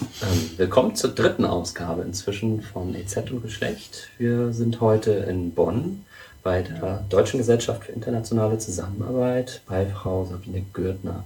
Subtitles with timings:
[0.00, 4.08] Ähm, willkommen zur dritten Ausgabe inzwischen von EZ und Geschlecht.
[4.18, 6.04] Wir sind heute in Bonn
[6.42, 11.24] bei der Deutschen Gesellschaft für internationale Zusammenarbeit bei Frau Sabine Gürtner.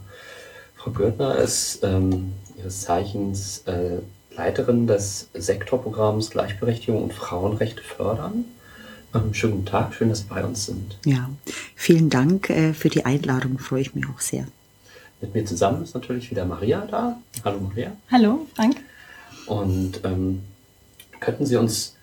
[0.74, 3.98] Frau Gürtner ist ähm, ihres Zeichens äh,
[4.37, 8.46] Leiterin des Sektorprogramms Gleichberechtigung und Frauenrechte fördern.
[9.14, 10.98] Ähm, schönen guten Tag, schön, dass Sie bei uns sind.
[11.05, 11.30] Ja,
[11.77, 14.46] vielen Dank äh, für die Einladung, freue ich mich auch sehr.
[15.21, 17.19] Mit mir zusammen ist natürlich wieder Maria da.
[17.45, 17.93] Hallo Maria.
[18.11, 18.77] Hallo, Frank.
[19.46, 20.43] Und ähm,
[21.20, 21.95] könnten Sie uns,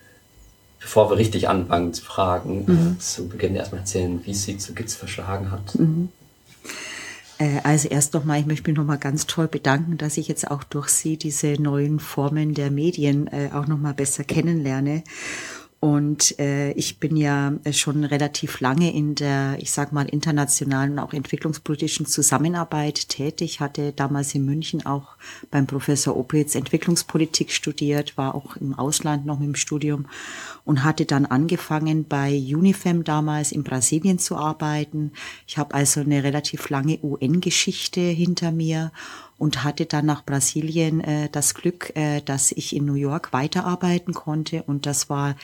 [0.79, 2.95] bevor wir richtig anfangen zu fragen, mhm.
[2.95, 5.75] äh, zu Beginn erstmal erzählen, wie es Sie zu GITS verschlagen hat?
[5.75, 6.09] Mhm.
[7.37, 10.63] Äh, also erst nochmal, ich möchte mich nochmal ganz toll bedanken, dass ich jetzt auch
[10.63, 15.03] durch Sie diese neuen Formen der Medien äh, auch nochmal besser kennenlerne.
[15.83, 20.99] Und äh, ich bin ja schon relativ lange in der, ich sag mal, internationalen und
[20.99, 23.59] auch entwicklungspolitischen Zusammenarbeit tätig.
[23.59, 25.17] Hatte damals in München auch
[25.51, 30.05] beim Professor Opitz Entwicklungspolitik studiert, war auch im Ausland noch im Studium
[30.63, 35.11] und hatte dann angefangen bei Unifem damals in Brasilien zu arbeiten.
[35.47, 38.93] Ich habe also eine relativ lange UN-Geschichte hinter mir
[39.37, 44.13] und hatte dann nach Brasilien äh, das Glück, äh, dass ich in New York weiterarbeiten
[44.13, 44.63] konnte.
[44.63, 45.35] Und das war,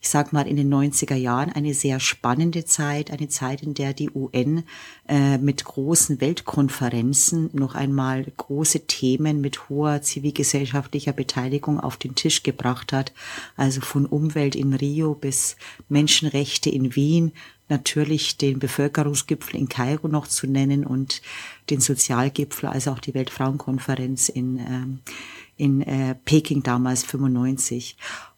[0.00, 3.94] ich sag mal, in den 90er Jahren eine sehr spannende Zeit, eine Zeit, in der
[3.94, 4.64] die UN
[5.08, 12.42] äh, mit großen Weltkonferenzen noch einmal große Themen mit hoher zivilgesellschaftlicher Beteiligung auf den Tisch
[12.42, 13.12] gebracht hat.
[13.56, 15.56] Also von Umwelt in Rio bis
[15.88, 17.32] Menschenrechte in Wien,
[17.68, 21.22] natürlich den Bevölkerungsgipfel in Kairo noch zu nennen und
[21.70, 24.98] den Sozialgipfel, also auch die Weltfrauenkonferenz in, ähm,
[25.56, 27.96] in äh, Peking damals 95.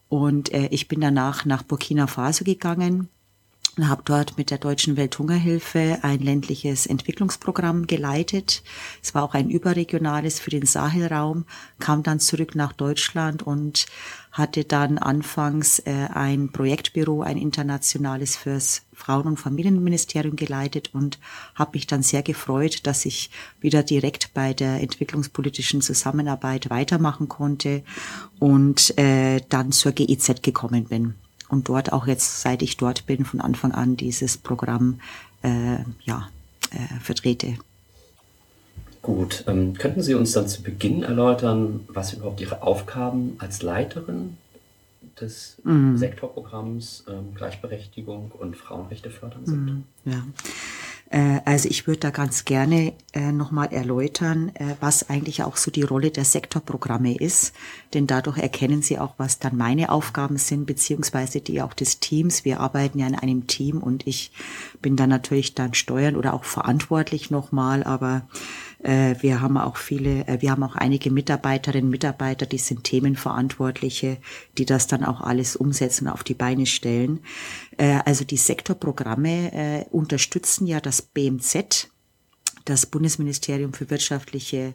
[0.09, 3.09] Und äh, ich bin danach nach Burkina Faso gegangen
[3.77, 8.63] und habe dort mit der Deutschen Welthungerhilfe ein ländliches Entwicklungsprogramm geleitet.
[9.03, 11.45] Es war auch ein überregionales für den Sahelraum,
[11.79, 13.87] kam dann zurück nach Deutschland und
[14.33, 21.19] hatte dann anfangs äh, ein Projektbüro, ein internationales fürs Frauen- und Familienministerium geleitet und
[21.55, 23.31] habe mich dann sehr gefreut, dass ich
[23.61, 27.83] wieder direkt bei der entwicklungspolitischen Zusammenarbeit weitermachen konnte
[28.39, 31.15] und äh, dann zur GIZ gekommen bin
[31.51, 35.01] und dort auch jetzt, seit ich dort bin, von Anfang an dieses Programm
[35.43, 36.29] äh, ja,
[36.71, 37.57] äh, vertrete.
[39.03, 44.37] Gut, ähm, könnten Sie uns dann zu Beginn erläutern, was überhaupt Ihre Aufgaben als Leiterin
[45.19, 45.97] des mhm.
[45.97, 49.65] Sektorprogramms ähm, Gleichberechtigung und Frauenrechte fördern sind?
[49.65, 50.23] Mhm, ja.
[51.11, 55.71] Äh, also ich würde da ganz gerne äh, nochmal erläutern, äh, was eigentlich auch so
[55.71, 57.53] die Rolle der Sektorprogramme ist.
[57.93, 62.45] Denn dadurch erkennen Sie auch, was dann meine Aufgaben sind, beziehungsweise die auch des Teams.
[62.45, 64.31] Wir arbeiten ja in einem Team und ich
[64.81, 68.23] bin dann natürlich dann steuern oder auch verantwortlich nochmal, aber
[68.83, 74.19] wir haben auch viele, äh, wir haben auch einige Mitarbeiterinnen und Mitarbeiter, die sind Themenverantwortliche,
[74.57, 77.21] die das dann auch alles umsetzen, auf die Beine stellen.
[77.77, 81.89] Äh, also die Sektorprogramme unterstützen ja das BMZ,
[82.65, 84.73] das Bundesministerium für wirtschaftliche äh,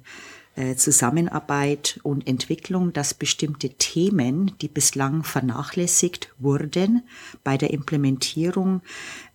[0.75, 7.03] Zusammenarbeit und Entwicklung, dass bestimmte Themen, die bislang vernachlässigt wurden,
[7.43, 8.81] bei der Implementierung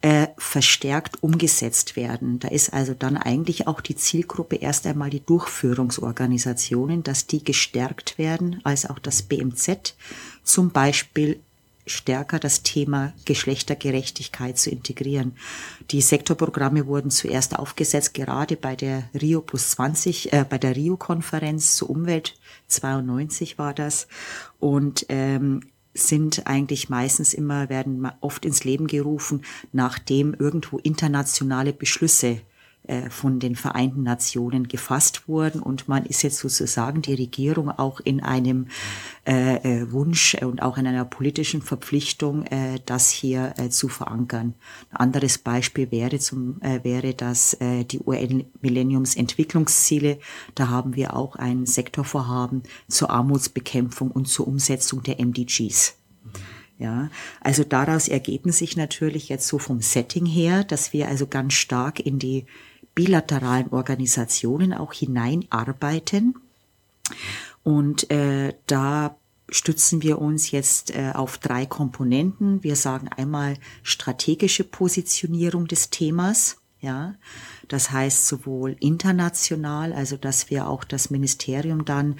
[0.00, 2.38] äh, verstärkt umgesetzt werden.
[2.38, 8.16] Da ist also dann eigentlich auch die Zielgruppe erst einmal die Durchführungsorganisationen, dass die gestärkt
[8.16, 9.94] werden, als auch das BMZ,
[10.42, 11.41] zum Beispiel
[11.86, 15.36] stärker das Thema Geschlechtergerechtigkeit zu integrieren.
[15.91, 21.74] Die Sektorprogramme wurden zuerst aufgesetzt, gerade bei der Rio plus 20, äh, bei der Rio-Konferenz
[21.74, 22.36] zur Umwelt.
[22.69, 24.08] 92 war das.
[24.58, 25.62] Und ähm,
[25.94, 29.42] sind eigentlich meistens immer, werden oft ins Leben gerufen,
[29.72, 32.40] nachdem irgendwo internationale Beschlüsse
[32.84, 35.60] äh, von den Vereinten Nationen gefasst wurden.
[35.60, 38.69] Und man ist jetzt sozusagen die Regierung auch in einem
[39.26, 44.54] äh, äh Wunsch und auch in einer politischen Verpflichtung, äh, das hier äh, zu verankern.
[44.91, 50.19] Ein anderes Beispiel wäre zum äh, wäre das äh, die UN Millenniumsentwicklungsziele.
[50.54, 55.96] Da haben wir auch ein Sektorvorhaben zur Armutsbekämpfung und zur Umsetzung der MDGs.
[56.81, 57.11] Ja,
[57.43, 62.00] also daraus ergeben sich natürlich jetzt so vom Setting her, dass wir also ganz stark
[62.00, 62.46] in die
[62.94, 66.37] bilateralen Organisationen auch hineinarbeiten.
[67.62, 69.16] Und äh, da
[69.50, 72.62] stützen wir uns jetzt äh, auf drei Komponenten.
[72.62, 76.56] Wir sagen einmal strategische Positionierung des Themas.
[76.80, 77.16] Ja,
[77.70, 82.17] das heißt sowohl international, also dass wir auch das Ministerium dann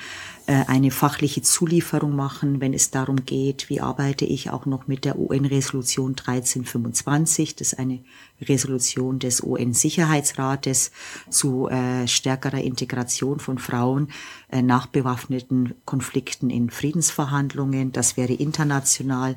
[0.47, 5.05] äh, eine fachliche Zulieferung machen, wenn es darum geht, wie arbeite ich auch noch mit
[5.05, 7.99] der UN-Resolution 1325, das ist eine
[8.41, 10.93] Resolution des UN-Sicherheitsrates
[11.31, 14.12] zu äh, stärkerer Integration von Frauen
[14.50, 17.91] äh, nach bewaffneten Konflikten in Friedensverhandlungen.
[17.91, 19.37] Das wäre international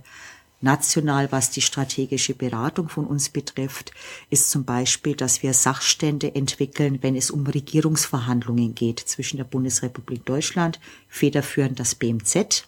[0.63, 3.91] national, was die strategische Beratung von uns betrifft,
[4.29, 10.25] ist zum Beispiel, dass wir Sachstände entwickeln, wenn es um Regierungsverhandlungen geht zwischen der Bundesrepublik
[10.25, 12.65] Deutschland, federführend das BMZ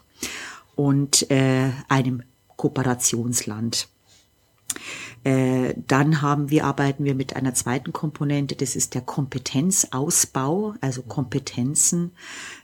[0.75, 2.23] und äh, einem
[2.57, 3.87] Kooperationsland.
[5.23, 11.01] Äh, dann haben wir, arbeiten wir mit einer zweiten Komponente, das ist der Kompetenzausbau, also
[11.01, 12.11] Kompetenzen.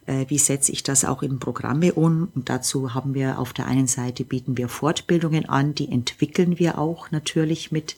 [0.05, 2.29] Äh, wie setze ich das auch in Programme um?
[2.35, 6.77] Und dazu haben wir auf der einen Seite bieten wir Fortbildungen an, die entwickeln wir
[6.77, 7.97] auch natürlich mit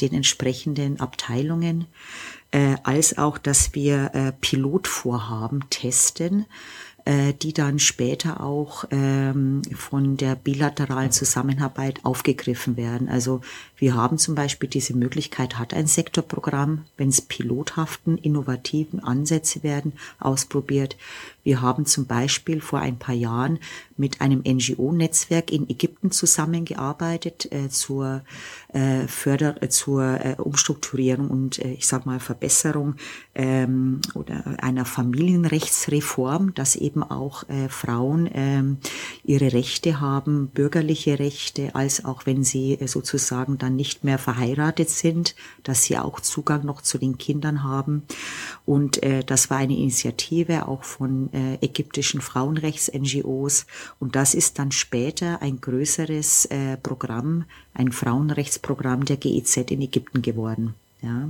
[0.00, 1.86] den entsprechenden Abteilungen,
[2.50, 6.46] äh, als auch, dass wir Pilotvorhaben testen
[7.04, 13.10] äh, die dann später auch ähm, von der bilateralen Zusammenarbeit aufgegriffen werden.
[13.10, 13.42] Also
[13.84, 19.92] wir haben zum Beispiel diese Möglichkeit, hat ein Sektorprogramm, wenn es pilothaften, innovativen Ansätze werden,
[20.18, 20.96] ausprobiert.
[21.42, 23.58] Wir haben zum Beispiel vor ein paar Jahren
[23.98, 28.22] mit einem NGO-Netzwerk in Ägypten zusammengearbeitet äh, zur
[28.72, 32.94] äh, Förder äh, zur äh, Umstrukturierung und äh, ich sag mal Verbesserung
[33.34, 38.78] ähm, oder einer Familienrechtsreform, dass eben auch äh, Frauen ähm,
[39.22, 45.34] ihre Rechte haben, bürgerliche Rechte, als auch wenn sie sozusagen dann nicht mehr verheiratet sind,
[45.62, 48.02] dass sie auch Zugang noch zu den Kindern haben.
[48.66, 53.66] Und äh, das war eine Initiative auch von äh, ägyptischen Frauenrechts-NGOs.
[54.00, 57.44] Und das ist dann später ein größeres äh, Programm,
[57.74, 60.74] ein Frauenrechtsprogramm der GEZ in Ägypten geworden.
[61.02, 61.28] Ja,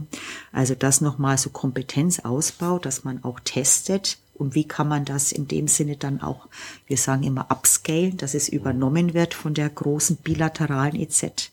[0.52, 5.46] also das nochmal so Kompetenzausbau, dass man auch testet, und wie kann man das in
[5.46, 6.48] dem Sinne dann auch,
[6.86, 11.50] wir sagen immer upscalen, dass es übernommen wird von der großen bilateralen EZ.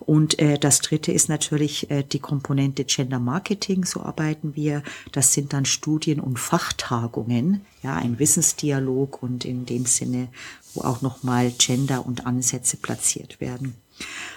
[0.00, 4.82] Und äh, das dritte ist natürlich äh, die Komponente Gender Marketing, so arbeiten wir.
[5.12, 10.28] Das sind dann Studien und Fachtagungen, ja, ein Wissensdialog und in dem Sinne,
[10.74, 13.74] wo auch nochmal Gender und Ansätze platziert werden.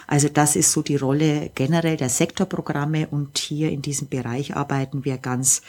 [0.06, 5.04] Also das ist so die Rolle generell der Sektorprogramme und hier in diesem Bereich arbeiten
[5.04, 5.62] wir ganz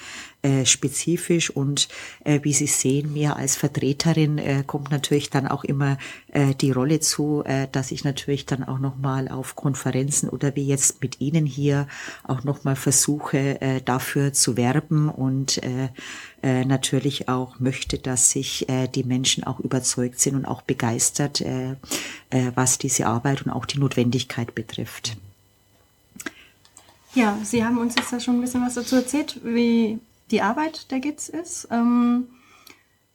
[0.46, 1.88] äh, spezifisch und
[2.24, 5.98] äh, wie Sie sehen, mir als Vertreterin äh, kommt natürlich dann auch immer
[6.32, 10.68] äh, die Rolle zu, äh, dass ich natürlich dann auch nochmal auf Konferenzen oder wie
[10.68, 11.88] jetzt mit Ihnen hier
[12.24, 15.60] auch nochmal versuche, äh, dafür zu werben und
[16.46, 21.42] äh, natürlich auch möchte, dass sich äh, die Menschen auch überzeugt sind und auch begeistert,
[21.42, 21.72] äh,
[22.30, 25.18] äh, was diese Arbeit und auch die Notwendigkeit betrifft.
[27.16, 29.98] Ja, Sie haben uns jetzt da schon ein bisschen was dazu erzählt, wie
[30.30, 31.68] die Arbeit der GITS ist.
[31.72, 32.28] Ähm,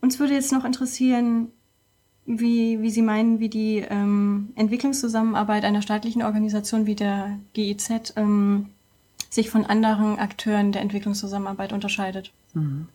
[0.01, 1.53] uns würde jetzt noch interessieren,
[2.27, 8.71] wie, wie Sie meinen, wie die ähm, Entwicklungszusammenarbeit einer staatlichen Organisation wie der GIZ ähm,
[9.29, 12.33] sich von anderen Akteuren der Entwicklungszusammenarbeit unterscheidet.
[12.55, 12.89] Mhm.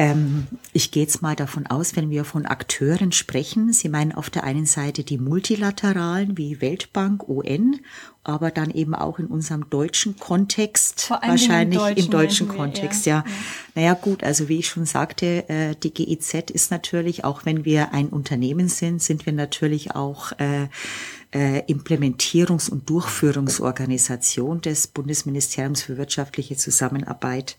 [0.00, 4.30] Ähm, ich gehe jetzt mal davon aus, wenn wir von Akteuren sprechen, Sie meinen auf
[4.30, 7.80] der einen Seite die multilateralen wie Weltbank, UN,
[8.24, 13.24] aber dann eben auch in unserem deutschen Kontext, wahrscheinlich im deutschen, im deutschen Kontext, ja.
[13.26, 13.32] ja.
[13.74, 17.92] Naja gut, also wie ich schon sagte, äh, die GIZ ist natürlich, auch wenn wir
[17.92, 20.68] ein Unternehmen sind, sind wir natürlich auch äh,
[21.32, 27.56] äh, Implementierungs- und Durchführungsorganisation des Bundesministeriums für wirtschaftliche Zusammenarbeit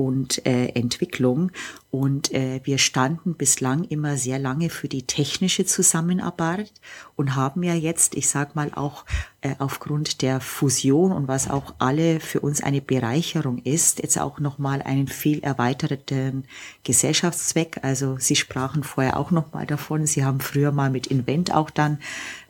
[0.00, 1.52] und äh, Entwicklung.
[1.90, 6.72] Und äh, wir standen bislang immer sehr lange für die technische Zusammenarbeit
[7.16, 9.04] und haben ja jetzt, ich sag mal auch
[9.40, 14.38] äh, aufgrund der Fusion und was auch alle für uns eine Bereicherung ist, jetzt auch
[14.38, 16.44] nochmal einen viel erweiterten
[16.84, 17.80] Gesellschaftszweck.
[17.82, 20.06] Also Sie sprachen vorher auch nochmal davon.
[20.06, 21.98] Sie haben früher mal mit Invent auch dann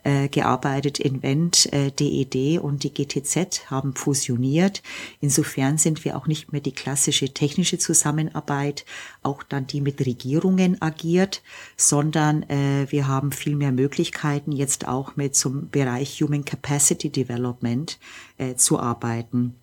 [0.03, 0.99] äh, gearbeitet.
[0.99, 4.81] Invent, äh, DED und die GTZ haben fusioniert.
[5.19, 8.85] Insofern sind wir auch nicht mehr die klassische technische Zusammenarbeit,
[9.31, 11.41] auch dann die mit Regierungen agiert,
[11.77, 17.97] sondern äh, wir haben viel mehr Möglichkeiten, jetzt auch mit zum Bereich Human Capacity Development
[18.37, 19.55] äh, zu arbeiten.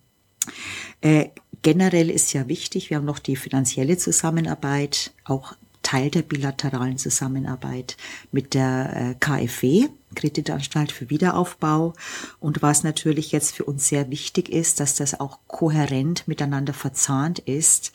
[1.01, 1.29] Äh,
[1.61, 7.97] generell ist ja wichtig, wir haben noch die finanzielle Zusammenarbeit, auch Teil der bilateralen Zusammenarbeit
[8.31, 11.93] mit der äh, KfW, Kreditanstalt für Wiederaufbau.
[12.39, 17.39] Und was natürlich jetzt für uns sehr wichtig ist, dass das auch kohärent miteinander verzahnt
[17.39, 17.91] ist,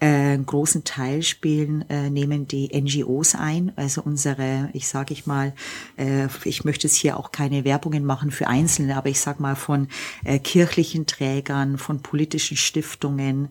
[0.00, 5.54] einen großen Teil spielen, äh, nehmen die NGOs ein, also unsere, ich sage ich mal,
[5.96, 9.56] äh, ich möchte jetzt hier auch keine Werbungen machen für Einzelne, aber ich sage mal
[9.56, 9.88] von
[10.24, 13.48] äh, kirchlichen Trägern, von politischen Stiftungen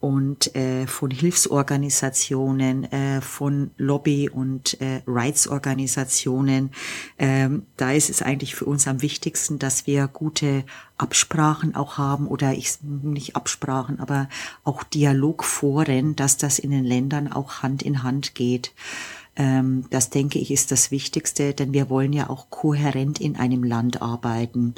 [0.00, 6.70] und äh, von Hilfsorganisationen, äh, von Lobby- und äh, Rights-Organisationen.
[7.18, 10.64] Ähm, da ist es eigentlich für uns am wichtigsten, dass wir gute
[10.98, 14.28] Absprachen auch haben oder ich nicht Absprachen, aber
[14.62, 18.72] auch Dialogforen, dass das in den Ländern auch Hand in Hand geht.
[19.34, 23.64] Ähm, das denke ich ist das Wichtigste, denn wir wollen ja auch kohärent in einem
[23.64, 24.74] Land arbeiten.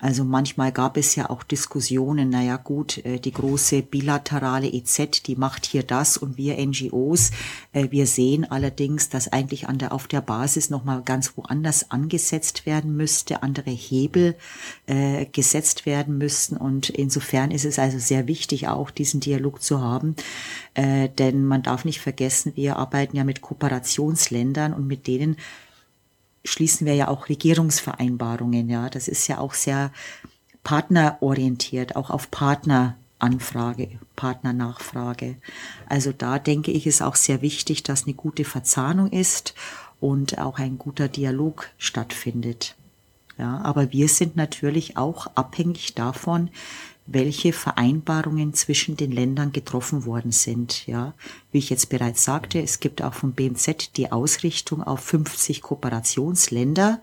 [0.00, 5.34] Also manchmal gab es ja auch Diskussionen, naja gut, äh, die große bilaterale EZ, die
[5.34, 7.32] macht hier das und wir NGOs,
[7.72, 12.64] äh, wir sehen allerdings, dass eigentlich an der, auf der Basis nochmal ganz woanders angesetzt
[12.64, 14.36] werden müsste, andere Hebel
[14.86, 16.56] äh, gesetzt werden müssten.
[16.56, 20.14] Und insofern ist es also sehr wichtig, auch diesen Dialog zu haben,
[20.74, 25.36] äh, denn man darf nicht vergessen, wir arbeiten ja mit Kooperationsländern und mit denen
[26.48, 28.68] schließen wir ja auch Regierungsvereinbarungen.
[28.68, 29.92] Ja, das ist ja auch sehr
[30.64, 35.36] partnerorientiert, auch auf Partneranfrage, Partnernachfrage.
[35.88, 39.54] Also da denke ich, ist auch sehr wichtig, dass eine gute Verzahnung ist
[40.00, 42.76] und auch ein guter Dialog stattfindet.
[43.38, 46.50] Ja, aber wir sind natürlich auch abhängig davon,
[47.10, 50.86] welche Vereinbarungen zwischen den Ländern getroffen worden sind.
[50.86, 51.14] Ja,
[51.50, 57.00] wie ich jetzt bereits sagte, es gibt auch vom BMZ die Ausrichtung auf 50 Kooperationsländer,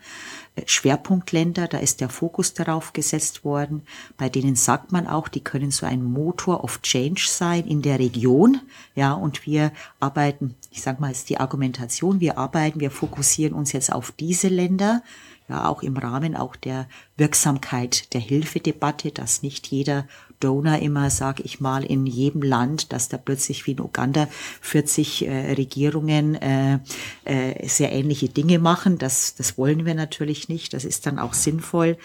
[0.56, 3.82] äh, Schwerpunktländer, da ist der Fokus darauf gesetzt worden.
[4.16, 7.98] Bei denen sagt man auch, die können so ein Motor of Change sein in der
[7.98, 8.62] Region.
[8.94, 13.72] Ja, und wir arbeiten, ich sag mal, ist die Argumentation, wir arbeiten, wir fokussieren uns
[13.72, 15.02] jetzt auf diese Länder
[15.48, 16.88] ja auch im Rahmen auch der
[17.18, 20.08] Wirksamkeit der Hilfedebatte, dass nicht jeder
[20.40, 24.28] Donor immer, sage ich mal, in jedem Land, dass da plötzlich wie in Uganda
[24.62, 26.80] 40 äh, Regierungen äh,
[27.24, 28.98] äh, sehr ähnliche Dinge machen.
[28.98, 30.74] Das, das wollen wir natürlich nicht.
[30.74, 31.98] Das ist dann auch sinnvoll.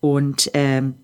[0.00, 0.94] Und ähm,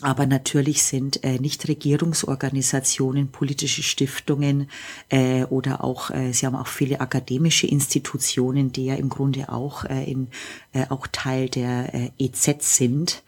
[0.00, 4.70] aber natürlich sind äh, Nichtregierungsorganisationen, politische Stiftungen
[5.10, 9.84] äh, oder auch, äh, sie haben auch viele akademische Institutionen, die ja im Grunde auch,
[9.84, 10.28] äh, in,
[10.72, 13.22] äh, auch Teil der äh, EZ sind,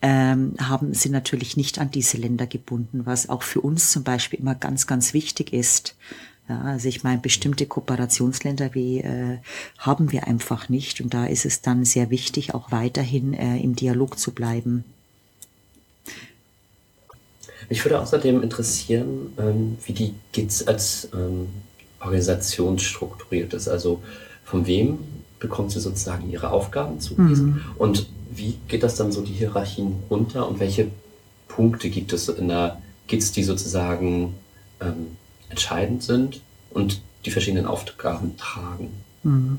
[0.00, 4.40] ähm, haben sie natürlich nicht an diese Länder gebunden, was auch für uns zum Beispiel
[4.40, 5.96] immer ganz, ganz wichtig ist.
[6.48, 9.38] Ja, also ich meine, bestimmte Kooperationsländer wie äh,
[9.78, 13.76] haben wir einfach nicht und da ist es dann sehr wichtig, auch weiterhin äh, im
[13.76, 14.84] Dialog zu bleiben.
[17.68, 21.48] Mich würde außerdem interessieren, ähm, wie die GITS als ähm,
[22.00, 23.68] Organisation strukturiert ist.
[23.68, 24.02] Also
[24.44, 24.98] von wem
[25.38, 27.62] bekommt sie sozusagen ihre Aufgaben zugewiesen mhm.
[27.76, 30.88] und wie geht das dann so die Hierarchien runter und welche
[31.48, 34.34] Punkte gibt es in der GITS, die sozusagen
[34.80, 35.16] ähm,
[35.50, 36.40] entscheidend sind
[36.70, 38.90] und die verschiedenen Aufgaben tragen?
[39.22, 39.58] Mhm.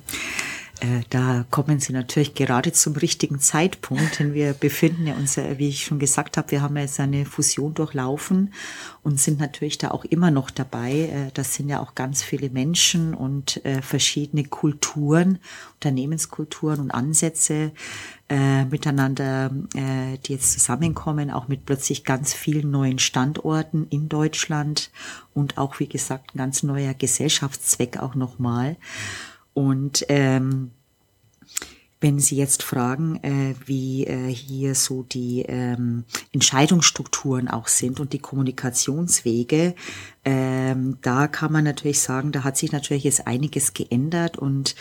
[0.84, 5.86] Äh, da kommen Sie natürlich gerade zum richtigen Zeitpunkt, denn wir befinden uns, wie ich
[5.86, 8.54] schon gesagt habe, wir haben jetzt eine Fusion durchlaufen
[9.02, 10.92] und sind natürlich da auch immer noch dabei.
[10.92, 15.40] Äh, das sind ja auch ganz viele Menschen und äh, verschiedene Kulturen,
[15.75, 17.72] Unternehmenskulturen und Ansätze
[18.72, 24.90] miteinander, die jetzt zusammenkommen, auch mit plötzlich ganz vielen neuen Standorten in Deutschland
[25.36, 28.78] und auch, wie gesagt, ein ganz neuer Gesellschaftszweck auch nochmal.
[29.53, 30.72] Und ähm,
[32.03, 38.12] wenn Sie jetzt fragen, äh, wie äh, hier so die ähm, Entscheidungsstrukturen auch sind und
[38.12, 39.74] die Kommunikationswege,
[40.25, 44.75] ähm, da kann man natürlich sagen, da hat sich natürlich jetzt einiges geändert und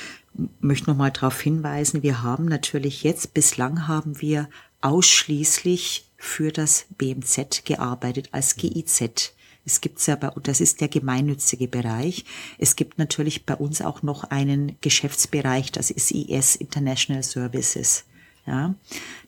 [0.61, 4.49] möchte nochmal darauf hinweisen, wir haben natürlich jetzt, bislang haben wir
[4.81, 9.33] ausschließlich für das BMZ gearbeitet als GIZ.
[9.65, 12.25] Es gibt ja bei, das ist der gemeinnützige Bereich.
[12.59, 18.05] Es gibt natürlich bei uns auch noch einen Geschäftsbereich, das ist IS International Services.
[18.45, 18.75] Ja,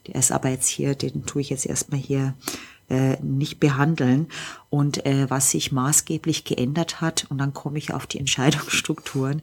[0.07, 2.33] der ist aber jetzt hier, den tue ich jetzt erstmal hier
[2.89, 4.27] äh, nicht behandeln.
[4.69, 9.41] Und äh, was sich maßgeblich geändert hat, und dann komme ich auf die Entscheidungsstrukturen,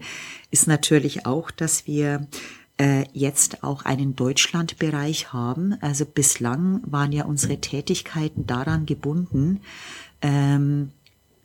[0.50, 2.26] ist natürlich auch, dass wir
[2.78, 5.76] äh, jetzt auch einen Deutschlandbereich haben.
[5.80, 9.60] Also bislang waren ja unsere Tätigkeiten daran gebunden,
[10.22, 10.92] ähm,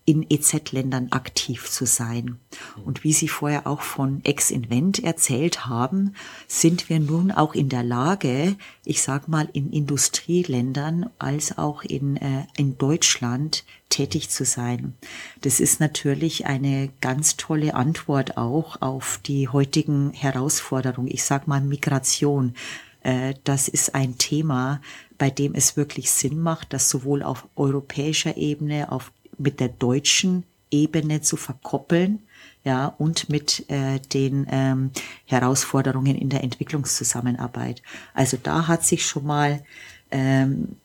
[0.07, 2.39] in EZ-Ländern aktiv zu sein.
[2.85, 6.13] Und wie Sie vorher auch von Ex-Invent erzählt haben,
[6.47, 8.55] sind wir nun auch in der Lage,
[8.85, 14.93] ich sag mal, in Industrieländern als auch in, äh, in Deutschland tätig zu sein.
[15.41, 21.11] Das ist natürlich eine ganz tolle Antwort auch auf die heutigen Herausforderungen.
[21.11, 22.55] Ich sag mal Migration.
[23.01, 24.79] Äh, das ist ein Thema,
[25.17, 30.43] bei dem es wirklich Sinn macht, dass sowohl auf europäischer Ebene, auf, mit der deutschen
[30.69, 32.19] Ebene zu verkoppeln,
[32.63, 34.91] ja, und mit äh, den ähm,
[35.25, 37.81] Herausforderungen in der Entwicklungszusammenarbeit.
[38.13, 39.63] Also da hat sich schon mal
[40.11, 40.75] ähm,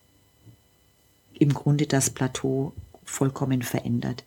[1.34, 2.72] im Grunde das Plateau
[3.04, 4.22] vollkommen verändert.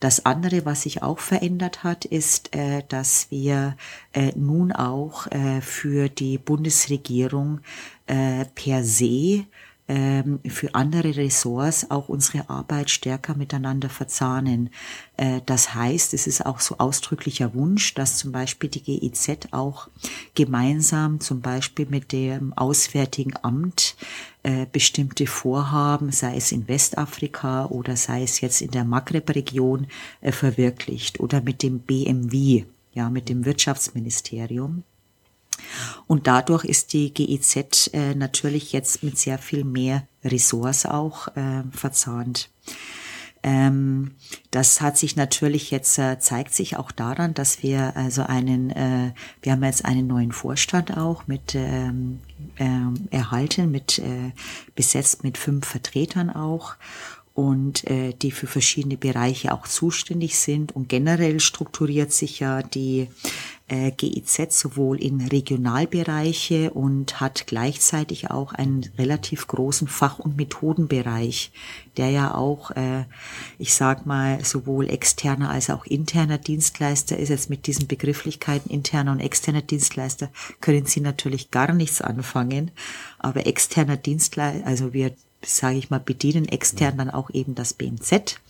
[0.00, 3.76] Das andere, was sich auch verändert hat, ist, äh, dass wir
[4.12, 7.60] äh, nun auch äh, für die Bundesregierung
[8.06, 9.44] äh, per se
[9.90, 14.70] ähm, für andere Ressorts auch unsere Arbeit stärker miteinander verzahnen.
[15.16, 19.88] Äh, das heißt, es ist auch so ausdrücklicher Wunsch, dass zum Beispiel die GIZ auch
[20.36, 23.96] gemeinsam zum Beispiel mit dem Auswärtigen Amt
[24.42, 29.86] äh, bestimmte Vorhaben, sei es in Westafrika oder sei es jetzt in der Maghreb-Region,
[30.20, 34.84] äh, verwirklicht oder mit dem BMW, ja, mit dem Wirtschaftsministerium.
[36.06, 41.62] Und dadurch ist die GEZ äh, natürlich jetzt mit sehr viel mehr Ressorts auch äh,
[41.72, 42.48] verzahnt.
[43.42, 44.12] Ähm,
[44.50, 49.12] das hat sich natürlich jetzt, äh, zeigt sich auch daran, dass wir also einen, äh,
[49.42, 52.20] wir haben jetzt einen neuen Vorstand auch mit ähm,
[52.56, 54.32] äh, erhalten, mit äh,
[54.74, 56.74] besetzt mit fünf Vertretern auch
[57.32, 60.76] und äh, die für verschiedene Bereiche auch zuständig sind.
[60.76, 63.08] Und generell strukturiert sich ja die
[63.70, 71.52] GIZ sowohl in Regionalbereiche und hat gleichzeitig auch einen relativ großen Fach- und Methodenbereich,
[71.96, 73.04] der ja auch, äh,
[73.58, 77.28] ich sag mal, sowohl externer als auch interner Dienstleister ist.
[77.28, 82.70] Jetzt mit diesen Begrifflichkeiten interner und externer Dienstleister können Sie natürlich gar nichts anfangen,
[83.18, 85.12] aber externer Dienstleister, also wir
[85.44, 88.40] sage ich mal, bedienen extern dann auch eben das BMZ.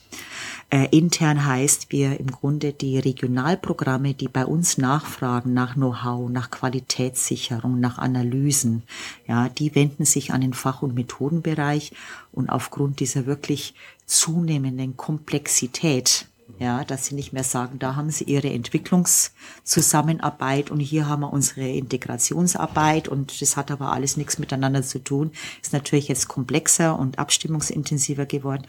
[0.73, 6.51] Äh, intern heißt wir im Grunde die Regionalprogramme, die bei uns nachfragen nach Know-how, nach
[6.53, 8.85] Qualitätssicherung, nach Analysen,
[9.27, 11.93] ja, die wenden sich an den Fach- und Methodenbereich
[12.31, 13.75] und aufgrund dieser wirklich
[14.07, 21.09] zunehmenden Komplexität ja, dass sie nicht mehr sagen, da haben sie ihre Entwicklungszusammenarbeit und hier
[21.09, 25.31] haben wir unsere Integrationsarbeit und das hat aber alles nichts miteinander zu tun.
[25.63, 28.67] Ist natürlich jetzt komplexer und abstimmungsintensiver geworden.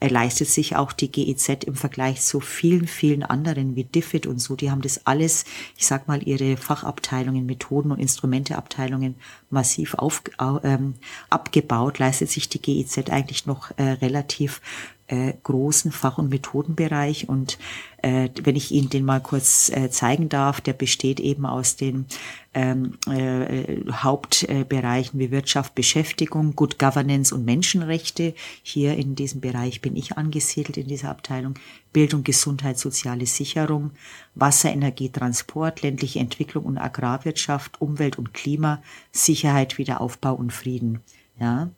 [0.00, 4.38] Er leistet sich auch die GEZ im Vergleich zu vielen, vielen anderen wie DFID und
[4.38, 4.56] so.
[4.56, 5.44] Die haben das alles,
[5.76, 9.16] ich sag mal, ihre Fachabteilungen, Methoden und Instrumenteabteilungen
[9.50, 10.22] massiv auf,
[10.62, 10.94] ähm,
[11.30, 14.60] abgebaut, leistet sich die GEZ eigentlich noch äh, relativ
[15.06, 17.28] äh, großen Fach- und Methodenbereich.
[17.28, 17.58] Und
[17.98, 22.06] äh, wenn ich Ihnen den mal kurz äh, zeigen darf, der besteht eben aus den
[22.54, 28.34] ähm, äh, Hauptbereichen wie Wirtschaft, Beschäftigung, Good Governance und Menschenrechte.
[28.62, 31.54] Hier in diesem Bereich bin ich angesiedelt in dieser Abteilung.
[31.92, 33.92] Bildung, Gesundheit, soziale Sicherung,
[34.34, 41.00] Wasser, Energie, Transport, ländliche Entwicklung und Agrarwirtschaft, Umwelt und Klima, Sicherheit, Wiederaufbau und Frieden.
[41.38, 41.70] Ja.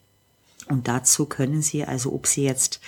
[0.69, 2.81] Und dazu können Sie also, ob Sie jetzt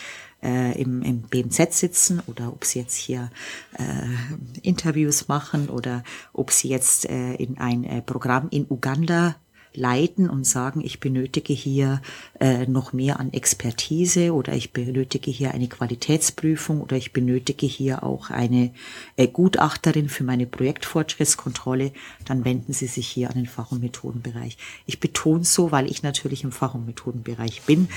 [0.43, 3.31] äh, im, im BMZ sitzen oder ob sie jetzt hier
[3.79, 9.37] äh, Interviews machen oder ob sie jetzt äh, in ein äh, Programm in Uganda
[9.79, 12.03] leiten und sagen, ich benötige hier
[12.41, 18.03] äh, noch mehr an Expertise oder ich benötige hier eine Qualitätsprüfung oder ich benötige hier
[18.03, 18.73] auch eine
[19.17, 21.93] äh, Gutachterin für meine Projektfortschrittskontrolle,
[22.25, 24.59] dann wenden Sie sich hier an den Fach- und Methodenbereich.
[24.87, 27.89] Ich betone so, weil ich natürlich im Fach- und Methodenbereich bin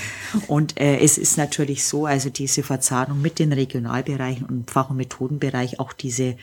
[0.48, 4.98] und äh, es ist natürlich so, also diese Verzahnung mit den Regionalbereichen und Fach- und
[4.98, 6.36] Methodenbereich, auch diese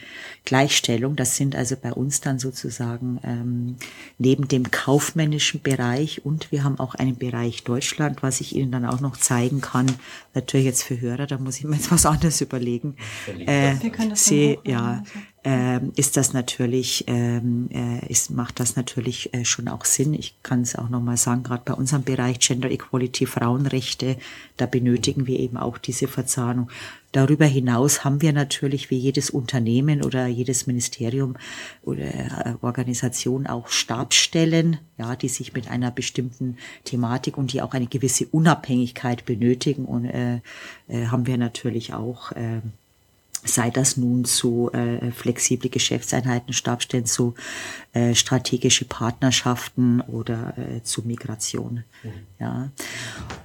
[0.45, 3.77] Gleichstellung, das sind also bei uns dann sozusagen ähm,
[4.19, 8.73] neben dem Kaufmann kaufmännischen Bereich und wir haben auch einen Bereich Deutschland, was ich Ihnen
[8.73, 9.87] dann auch noch zeigen kann.
[10.35, 12.97] Natürlich jetzt für Hörer, da muss ich mir jetzt was anderes überlegen.
[13.27, 15.03] Äh, wir können das Sie, ja,
[15.49, 20.13] äh, ist das natürlich, ähm, äh, ist, macht das natürlich äh, schon auch Sinn.
[20.13, 24.19] Ich kann es auch nochmal sagen, gerade bei unserem Bereich Gender Equality, Frauenrechte,
[24.59, 26.71] da benötigen wir eben auch diese Verzahnung.
[27.13, 31.37] Darüber hinaus haben wir natürlich wie jedes Unternehmen oder jedes Ministerium
[31.83, 37.73] oder äh, Organisation auch Stabsstellen, ja, die sich mit einer bestimmten Thematik und die auch
[37.73, 40.41] eine gewisse Unabhängigkeit benötigen und äh,
[40.89, 42.61] äh, haben wir natürlich auch äh,
[43.49, 47.35] sei das nun zu äh, flexible Geschäftseinheiten, Stabstellen, zu
[47.93, 51.85] äh, strategische Partnerschaften oder äh, zu Migration.
[52.03, 52.11] Mhm.
[52.39, 52.71] Ja.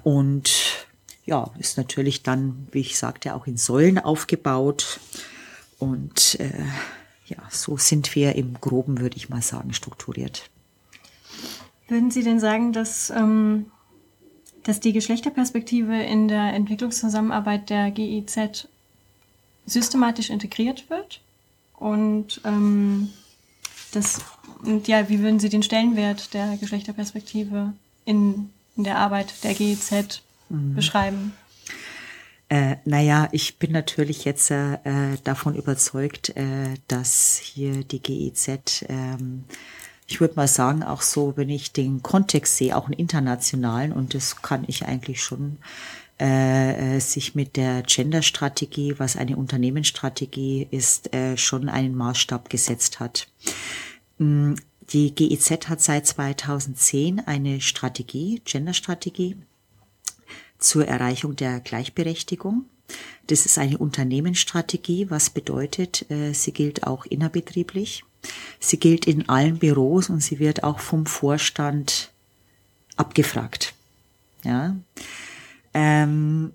[0.03, 0.87] Und
[1.25, 4.99] ja, ist natürlich dann, wie ich sagte, auch in Säulen aufgebaut.
[5.79, 6.51] Und äh,
[7.25, 10.49] ja, so sind wir im Groben, würde ich mal sagen, strukturiert.
[11.87, 13.67] Würden Sie denn sagen, dass, ähm,
[14.63, 18.67] dass die Geschlechterperspektive in der Entwicklungszusammenarbeit der GIZ
[19.65, 21.21] systematisch integriert wird?
[21.73, 23.09] Und ähm,
[23.91, 24.21] das,
[24.63, 27.73] und ja, wie würden Sie den Stellenwert der Geschlechterperspektive
[28.05, 30.75] in, in der Arbeit der GIZ mhm.
[30.75, 31.33] beschreiben?
[32.49, 34.77] Äh, naja, ich bin natürlich jetzt äh,
[35.23, 39.45] davon überzeugt, äh, dass hier die GEZ, ähm,
[40.07, 44.13] ich würde mal sagen, auch so, wenn ich den Kontext sehe, auch einen internationalen, und
[44.13, 45.57] das kann ich eigentlich schon,
[46.17, 53.27] äh, sich mit der Gender-Strategie, was eine Unternehmensstrategie ist, äh, schon einen Maßstab gesetzt hat.
[54.19, 54.53] Mm,
[54.91, 59.37] die GEZ hat seit 2010 eine Strategie, Gender-Strategie,
[60.59, 62.65] zur Erreichung der Gleichberechtigung.
[63.27, 68.03] Das ist eine Unternehmensstrategie, was bedeutet, äh, sie gilt auch innerbetrieblich.
[68.59, 72.11] Sie gilt in allen Büros und sie wird auch vom Vorstand
[72.95, 73.73] abgefragt.
[74.43, 74.75] Ja.
[75.73, 76.51] Ähm,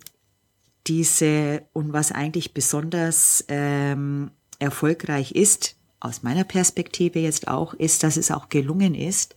[0.87, 8.16] diese und was eigentlich besonders ähm, erfolgreich ist, aus meiner Perspektive jetzt auch, ist, dass
[8.16, 9.35] es auch gelungen ist,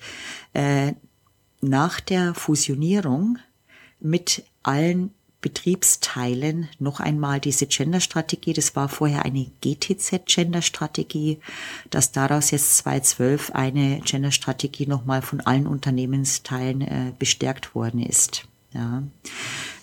[0.54, 0.94] äh,
[1.62, 3.38] nach der Fusionierung
[4.00, 8.54] mit allen Betriebsteilen noch einmal diese Gender-Strategie.
[8.54, 11.40] Das war vorher eine GTZ-Gender-Strategie,
[11.90, 18.48] dass daraus jetzt 2012 eine Gender-Strategie nochmal von allen Unternehmensteilen äh, bestärkt worden ist.
[18.74, 19.04] Ja.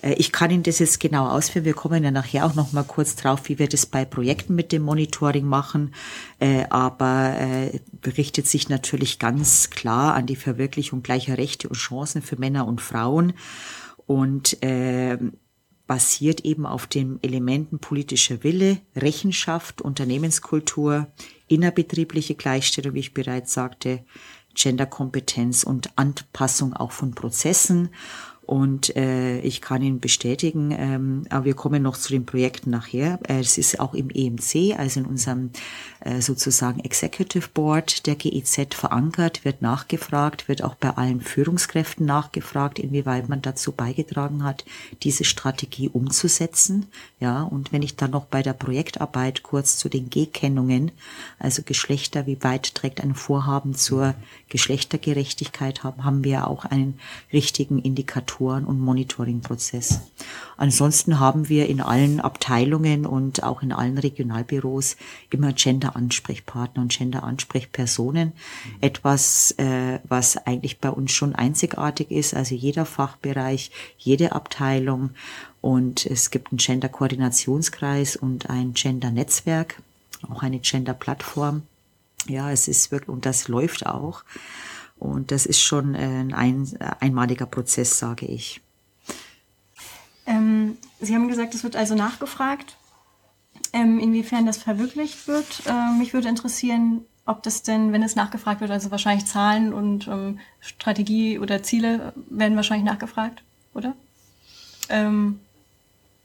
[0.03, 1.65] Äh, ich kann Ihnen das jetzt genau ausführen.
[1.65, 4.73] Wir kommen ja nachher auch noch mal kurz drauf, wie wir das bei Projekten mit
[4.73, 5.95] dem Monitoring machen.
[6.39, 12.23] Äh, aber äh, berichtet sich natürlich ganz klar an die Verwirklichung gleicher Rechte und Chancen
[12.23, 13.35] für Männer und Frauen
[14.07, 15.19] und äh,
[15.87, 21.09] basiert eben auf den Elementen politischer Wille, Rechenschaft, Unternehmenskultur,
[21.49, 24.05] innerbetriebliche Gleichstellung, wie ich bereits sagte,
[24.55, 27.91] Genderkompetenz und Anpassung auch von Prozessen
[28.49, 33.19] und äh, ich kann Ihnen bestätigen, ähm, aber wir kommen noch zu den Projekten nachher.
[33.29, 35.51] Äh, es ist auch im EMC, also in unserem
[36.01, 42.79] äh, sozusagen Executive Board der GEZ verankert, wird nachgefragt, wird auch bei allen Führungskräften nachgefragt,
[42.79, 44.65] inwieweit man dazu beigetragen hat,
[45.03, 46.87] diese Strategie umzusetzen.
[47.21, 50.93] Ja, und wenn ich dann noch bei der Projektarbeit kurz zu den G-Kennungen,
[51.39, 54.15] also Geschlechter, wie weit trägt ein Vorhaben zur
[54.49, 56.99] Geschlechtergerechtigkeit haben, haben wir auch einen
[57.31, 57.79] richtigen
[58.39, 60.01] Indikatoren- und Monitoringprozess.
[60.57, 64.97] Ansonsten haben wir in allen Abteilungen und auch in allen Regionalbüros
[65.31, 68.33] immer Gender-Ansprechpartner und Gender-Ansprechpersonen.
[68.81, 72.35] Etwas, äh, was eigentlich bei uns schon einzigartig ist.
[72.35, 75.11] Also jeder Fachbereich, jede Abteilung
[75.61, 79.83] und es gibt einen Gender-Koordinationskreis und ein Gender-Netzwerk,
[80.31, 81.63] auch eine Gender-Plattform.
[82.27, 84.23] Ja, es ist wirklich, und das läuft auch.
[84.99, 88.61] Und das ist schon ein, ein einmaliger Prozess, sage ich.
[90.27, 92.77] Ähm, Sie haben gesagt, es wird also nachgefragt,
[93.73, 95.63] ähm, inwiefern das verwirklicht wird.
[95.67, 100.09] Ähm, mich würde interessieren, ob das denn, wenn es nachgefragt wird, also wahrscheinlich Zahlen und
[100.09, 103.43] ähm, Strategie oder Ziele werden wahrscheinlich nachgefragt,
[103.75, 103.95] oder?
[104.89, 105.41] Ähm,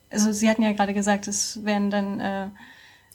[0.10, 2.48] also Sie hatten ja gerade gesagt, es werden dann äh,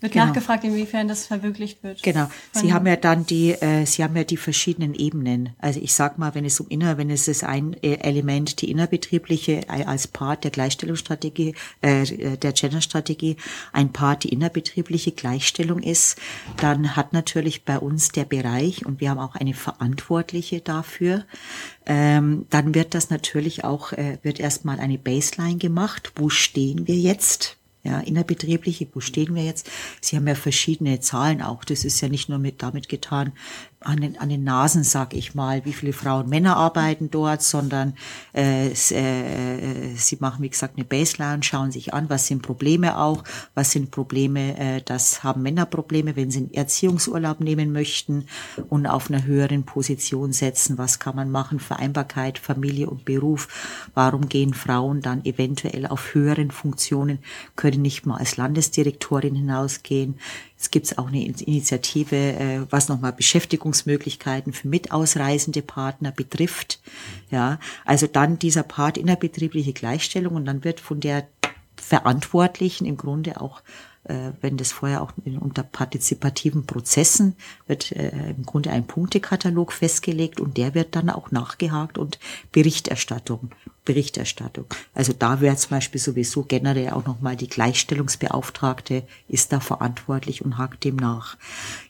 [0.00, 0.26] wird genau.
[0.26, 2.02] nachgefragt, inwiefern das verwirklicht wird.
[2.02, 2.28] Genau.
[2.52, 5.50] Sie haben ja dann die, äh, Sie haben ja die verschiedenen Ebenen.
[5.58, 8.70] Also ich sag mal, wenn es um inner, wenn es ist ein äh, Element, die
[8.70, 13.36] innerbetriebliche äh, als Part der Gleichstellungsstrategie, äh, der Genderstrategie,
[13.72, 16.18] ein Part die innerbetriebliche Gleichstellung ist,
[16.56, 21.24] dann hat natürlich bei uns der Bereich und wir haben auch eine Verantwortliche dafür.
[21.86, 26.12] Ähm, dann wird das natürlich auch, äh, wird erstmal eine Baseline gemacht.
[26.16, 27.57] Wo stehen wir jetzt?
[27.84, 29.70] Ja, innerbetriebliche, wo stehen wir jetzt?
[30.00, 31.64] Sie haben ja verschiedene Zahlen auch.
[31.64, 33.32] Das ist ja nicht nur mit damit getan,
[33.80, 37.94] an den, an den Nasen, sag ich mal, wie viele Frauen Männer arbeiten dort, sondern
[38.34, 43.22] äh, äh, sie machen, wie gesagt, eine Baseline, schauen sich an, was sind Probleme auch,
[43.54, 48.26] was sind Probleme, äh, das haben Männer Probleme, wenn sie einen Erziehungsurlaub nehmen möchten
[48.68, 53.46] und auf einer höheren Position setzen, was kann man machen, Vereinbarkeit, Familie und Beruf,
[53.94, 57.20] warum gehen Frauen dann eventuell auf höheren Funktionen,
[57.54, 60.18] können nicht mal als Landesdirektorin hinausgehen,
[60.60, 66.80] es gibt auch eine Initiative, äh, was nochmal Beschäftigungsmöglichkeiten für mitausreisende Partner betrifft.
[67.30, 71.28] Ja, also dann dieser Part innerbetriebliche Gleichstellung und dann wird von der
[71.76, 73.62] Verantwortlichen im Grunde auch
[74.40, 80.56] wenn das vorher auch unter partizipativen Prozessen wird äh, im Grunde ein Punktekatalog festgelegt und
[80.56, 82.18] der wird dann auch nachgehakt und
[82.50, 83.50] Berichterstattung,
[83.84, 84.66] Berichterstattung.
[84.94, 90.56] Also da wäre zum Beispiel sowieso generell auch nochmal die Gleichstellungsbeauftragte ist da verantwortlich und
[90.56, 91.36] hakt dem nach.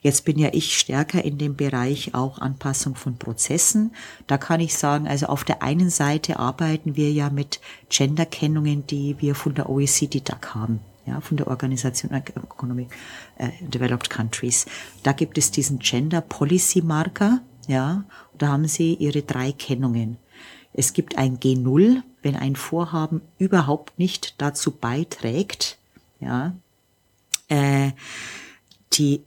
[0.02, 3.94] Jetzt bin ja ich stärker in dem Bereich auch Anpassung von Prozessen.
[4.26, 9.16] Da kann ich sagen, also auf der einen Seite arbeiten wir ja mit Genderkennungen, die
[9.20, 12.88] wir von der OECD DAC haben ja, von der Organisation Economic
[13.38, 14.66] äh, Developed Countries.
[15.02, 18.04] Da gibt es diesen Gender Policy Marker, ja,
[18.36, 20.18] da haben sie ihre drei Kennungen.
[20.72, 25.78] Es gibt ein G0, wenn ein Vorhaben überhaupt nicht dazu beiträgt,
[26.20, 26.54] ja,
[27.48, 27.92] äh,
[28.92, 29.22] die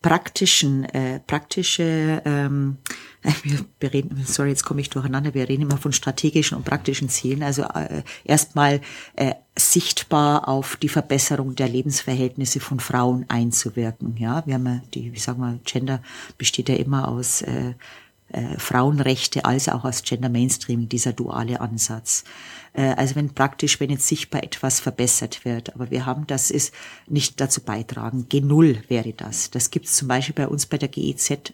[0.00, 2.78] praktischen, äh, praktische, ähm,
[3.80, 7.42] wir reden, sorry, jetzt komme ich durcheinander, wir reden immer von strategischen und praktischen Zielen,
[7.42, 8.80] also äh, erstmal
[9.16, 14.16] äh, sichtbar auf die Verbesserung der Lebensverhältnisse von Frauen einzuwirken.
[14.16, 16.00] Ja, wir haben ja die, wie sagen wir, Gender
[16.38, 17.74] besteht ja immer aus äh,
[18.30, 22.24] äh, Frauenrechte als auch aus Gender Mainstreaming, dieser duale Ansatz.
[22.72, 26.74] Äh, also wenn praktisch, wenn jetzt sichtbar etwas verbessert wird, aber wir haben, das ist
[27.06, 28.26] nicht dazu beitragen.
[28.30, 29.50] G0 wäre das.
[29.50, 31.52] Das gibt es zum Beispiel bei uns bei der GEZ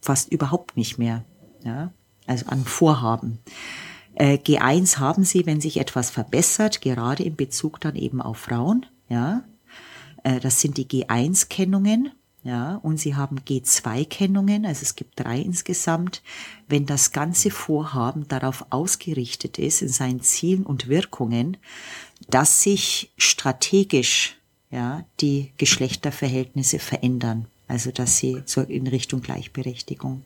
[0.00, 1.24] fast überhaupt nicht mehr.
[1.64, 1.92] Ja?
[2.26, 3.38] Also an Vorhaben.
[4.14, 8.86] Äh, G1 haben sie, wenn sich etwas verbessert, gerade in Bezug dann eben auf Frauen.
[9.08, 9.44] Ja,
[10.22, 12.12] äh, das sind die G1-Kennungen.
[12.44, 16.22] Ja, und sie haben G2-Kennungen, also es gibt drei insgesamt.
[16.66, 21.56] Wenn das ganze Vorhaben darauf ausgerichtet ist, in seinen Zielen und Wirkungen,
[22.28, 24.36] dass sich strategisch
[24.72, 30.24] ja, die Geschlechterverhältnisse verändern, also dass sie so in Richtung Gleichberechtigung.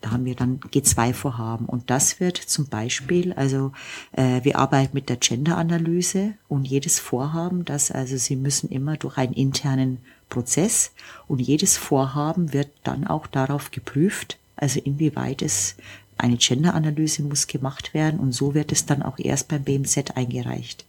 [0.00, 1.66] Da haben wir dann G2-Vorhaben.
[1.66, 3.70] Und das wird zum Beispiel, also
[4.10, 9.16] äh, wir arbeiten mit der Gender-Analyse und jedes Vorhaben, das also Sie müssen immer durch
[9.16, 9.98] einen internen
[10.32, 10.92] Prozess
[11.28, 15.76] und jedes Vorhaben wird dann auch darauf geprüft, also inwieweit es
[16.16, 20.86] eine Gender-Analyse muss gemacht werden und so wird es dann auch erst beim BMZ eingereicht.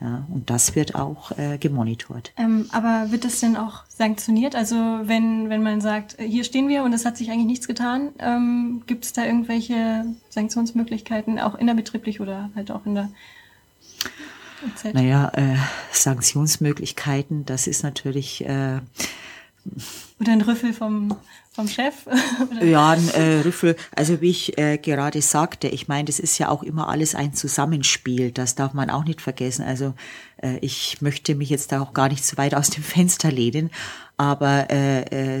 [0.00, 2.32] Ja, und das wird auch äh, gemonitort.
[2.38, 4.56] Ähm, aber wird das denn auch sanktioniert?
[4.56, 7.68] Also wenn, wenn man sagt, äh, hier stehen wir und es hat sich eigentlich nichts
[7.68, 13.10] getan, ähm, gibt es da irgendwelche Sanktionsmöglichkeiten, auch innerbetrieblich oder halt auch in der.
[14.92, 15.56] Naja, äh,
[15.92, 18.44] Sanktionsmöglichkeiten, das ist natürlich.
[18.44, 18.80] Äh,
[20.20, 21.16] Oder ein Rüffel vom,
[21.52, 21.94] vom Chef?
[22.62, 23.76] ja, ein äh, Rüffel.
[23.94, 27.34] Also wie ich äh, gerade sagte, ich meine, das ist ja auch immer alles ein
[27.34, 28.32] Zusammenspiel.
[28.32, 29.64] Das darf man auch nicht vergessen.
[29.64, 29.94] Also
[30.42, 33.70] äh, ich möchte mich jetzt da auch gar nicht zu weit aus dem Fenster lehnen,
[34.16, 35.00] aber äh,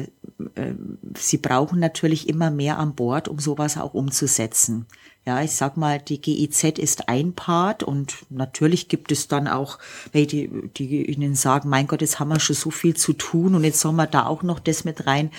[0.54, 0.74] äh
[1.16, 4.86] sie brauchen natürlich immer mehr an Bord, um sowas auch umzusetzen.
[5.30, 9.78] Ja, ich sag mal, die GIZ ist ein Part und natürlich gibt es dann auch,
[10.12, 13.54] weil die, die ihnen sagen, mein Gott, jetzt haben wir schon so viel zu tun
[13.54, 15.30] und jetzt sollen wir da auch noch das mit rein.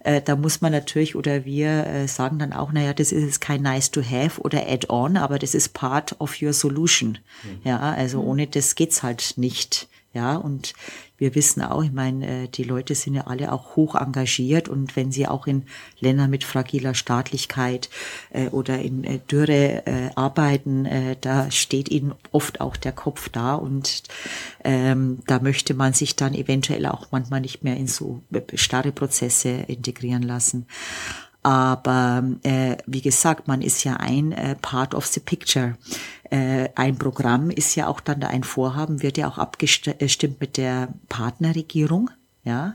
[0.00, 3.40] Äh, da muss man natürlich oder wir äh, sagen dann auch, naja, das ist jetzt
[3.40, 7.18] kein nice to have oder add on, aber das ist part of your solution.
[7.44, 7.60] Mhm.
[7.62, 9.86] Ja, also ohne das geht's halt nicht.
[10.12, 10.72] Ja, und
[11.18, 14.96] wir wissen auch, ich meine, äh, die Leute sind ja alle auch hoch engagiert und
[14.96, 15.64] wenn sie auch in
[15.98, 17.88] Ländern mit fragiler Staatlichkeit
[18.30, 19.82] äh, oder in äh, Dürre
[20.14, 20.88] arbeiten,
[21.20, 24.02] da steht ihnen oft auch der Kopf da und
[24.64, 28.22] ähm, da möchte man sich dann eventuell auch manchmal nicht mehr in so
[28.54, 30.66] starre Prozesse integrieren lassen.
[31.46, 35.78] Aber äh, wie gesagt, man ist ja ein äh, Part of the Picture.
[36.28, 40.56] Äh, ein Programm ist ja auch dann da ein Vorhaben, wird ja auch abgestimmt mit
[40.56, 42.10] der Partnerregierung,
[42.42, 42.74] ja,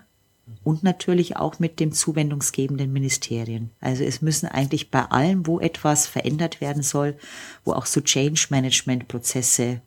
[0.64, 3.72] und natürlich auch mit dem zuwendungsgebenden Ministerien.
[3.82, 7.18] Also es müssen eigentlich bei allem, wo etwas verändert werden soll,
[7.66, 9.82] wo auch so Change Management Prozesse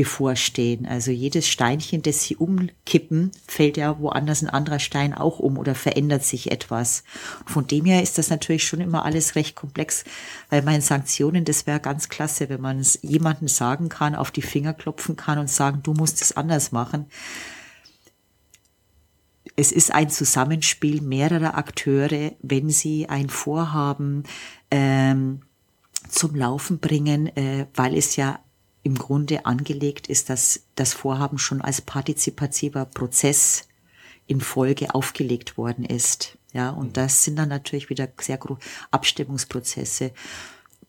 [0.00, 0.86] bevorstehen.
[0.86, 5.74] Also jedes Steinchen, das sie umkippen, fällt ja woanders ein anderer Stein auch um oder
[5.74, 7.04] verändert sich etwas.
[7.44, 10.04] Von dem her ist das natürlich schon immer alles recht komplex,
[10.48, 14.40] weil meine Sanktionen, das wäre ganz klasse, wenn man es jemandem sagen kann, auf die
[14.40, 17.04] Finger klopfen kann und sagen, du musst es anders machen.
[19.54, 24.22] Es ist ein Zusammenspiel mehrerer Akteure, wenn sie ein Vorhaben
[24.70, 25.42] ähm,
[26.08, 28.40] zum Laufen bringen, äh, weil es ja
[28.90, 33.68] im Grunde angelegt ist, dass das Vorhaben schon als partizipativer Prozess
[34.26, 36.38] in Folge aufgelegt worden ist.
[36.52, 40.10] Ja, und das sind dann natürlich wieder sehr große Abstimmungsprozesse.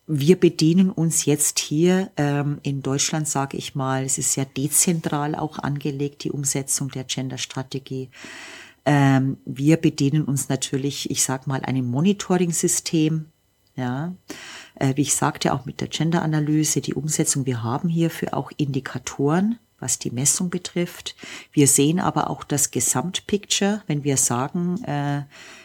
[0.08, 5.36] Wir bedienen uns jetzt hier ähm, in Deutschland, sage ich mal, es ist sehr dezentral
[5.36, 8.10] auch angelegt, die Umsetzung der Gender-Strategie.
[8.84, 13.28] Ähm, wir bedienen uns natürlich, ich sag mal, einem Monitoring-System,
[13.76, 14.16] ja,
[14.76, 17.46] äh, wie ich sagte, auch mit der Gender-Analyse, die Umsetzung.
[17.46, 21.16] Wir haben hierfür auch Indikatoren, was die Messung betrifft.
[21.52, 25.24] Wir sehen aber auch das Gesamtpicture, wenn wir sagen, äh,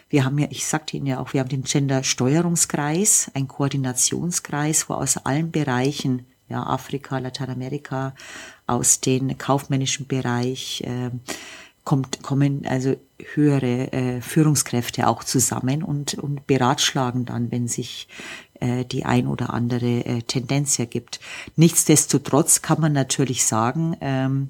[0.09, 4.93] wir haben ja, ich sagte Ihnen ja auch, wir haben den Gender-Steuerungskreis, ein Koordinationskreis, wo
[4.93, 8.15] aus allen Bereichen, ja, Afrika, Lateinamerika,
[8.67, 11.11] aus dem kaufmännischen Bereich, äh,
[11.87, 12.95] kommt, kommen also
[13.33, 18.09] höhere äh, Führungskräfte auch zusammen und, und beratschlagen dann, wenn sich
[18.59, 21.19] äh, die ein oder andere äh, Tendenz ergibt.
[21.55, 24.49] Nichtsdestotrotz kann man natürlich sagen, ähm,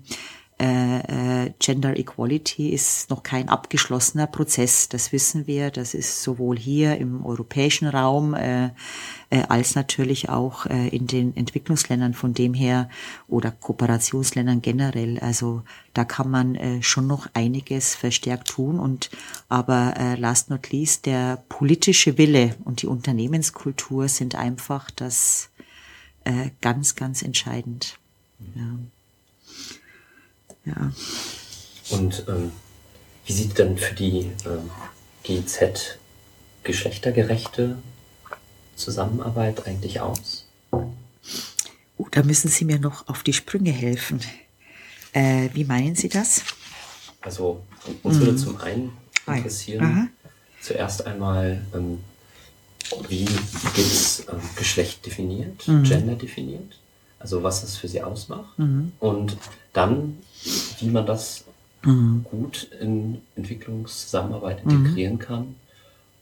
[0.60, 4.90] äh, äh, Gender Equality ist noch kein abgeschlossener Prozess.
[4.90, 5.70] Das wissen wir.
[5.70, 8.72] Das ist sowohl hier im europäischen Raum äh,
[9.30, 12.90] äh, als natürlich auch äh, in den Entwicklungsländern von dem her
[13.28, 15.20] oder Kooperationsländern generell.
[15.20, 15.62] Also
[15.94, 18.80] da kann man äh, schon noch einiges verstärkt tun.
[18.80, 19.12] Und
[19.50, 25.52] aber äh, last not least der politische Wille und die Unternehmenskultur sind einfach das
[26.24, 28.00] äh, ganz, ganz entscheidend.
[28.56, 28.64] Ja.
[30.68, 30.92] Ja.
[31.90, 32.52] Und ähm,
[33.26, 34.70] wie sieht denn für die ähm,
[35.24, 35.98] GIZ
[36.64, 37.78] geschlechtergerechte
[38.76, 40.46] Zusammenarbeit eigentlich aus?
[40.72, 44.22] Oh, da müssen Sie mir noch auf die Sprünge helfen.
[45.14, 46.44] Äh, wie meinen Sie das?
[47.22, 47.64] Also
[48.04, 48.20] uns mhm.
[48.20, 48.92] würde zum einen
[49.26, 50.12] interessieren,
[50.62, 52.00] zuerst einmal, ähm,
[53.10, 53.26] wie
[53.76, 55.84] GIZ ähm, Geschlecht definiert, mhm.
[55.84, 56.80] Gender definiert,
[57.20, 58.58] also was das für Sie ausmacht.
[58.58, 58.92] Mhm.
[59.00, 59.38] Und
[59.74, 60.18] dann
[60.80, 61.46] wie man das
[61.84, 62.26] mhm.
[62.30, 65.20] gut in Entwicklungszusammenarbeit integrieren mhm.
[65.20, 65.56] kann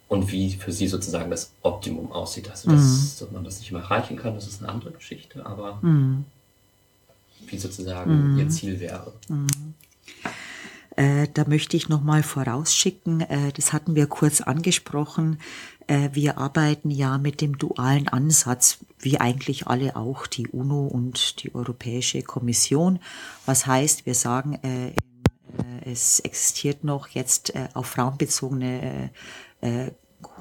[0.07, 2.49] und wie für sie sozusagen das Optimum aussieht.
[2.49, 3.19] Also, dass, mhm.
[3.19, 6.25] dass man das nicht mehr erreichen kann, das ist eine andere Geschichte, aber mhm.
[7.47, 9.13] wie sozusagen ihr Ziel wäre.
[10.95, 15.39] Äh, da möchte ich nochmal vorausschicken, äh, das hatten wir kurz angesprochen,
[15.87, 21.53] wir arbeiten ja mit dem dualen Ansatz, wie eigentlich alle auch, die UNO und die
[21.53, 22.99] Europäische Kommission.
[23.45, 24.93] Was heißt, wir sagen, äh, äh,
[25.91, 29.11] es existiert noch jetzt auf Frauen bezogene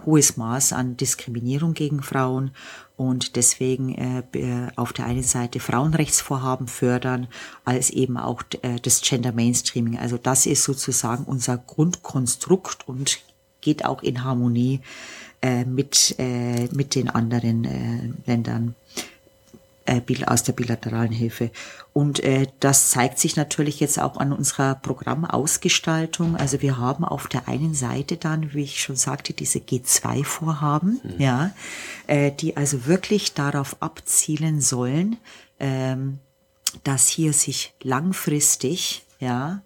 [0.05, 2.51] hohes Maß an Diskriminierung gegen Frauen
[2.97, 7.29] und deswegen äh, auf der einen Seite Frauenrechtsvorhaben fördern,
[7.65, 9.99] als eben auch äh, das Gender Mainstreaming.
[9.99, 13.21] Also das ist sozusagen unser Grundkonstrukt und
[13.61, 14.81] geht auch in Harmonie
[15.45, 18.75] äh, mit, äh, mit den anderen äh, Ländern
[19.85, 21.51] äh, aus der bilateralen Hilfe.
[21.93, 26.35] Und äh, das zeigt sich natürlich jetzt auch an unserer Programmausgestaltung.
[26.37, 31.21] Also wir haben auf der einen Seite dann, wie ich schon sagte, diese G2-Vorhaben, mhm.
[31.21, 31.51] ja,
[32.07, 35.19] äh, die also wirklich darauf abzielen sollen,
[35.61, 36.21] ähm,
[36.85, 39.61] dass hier sich langfristig, ja,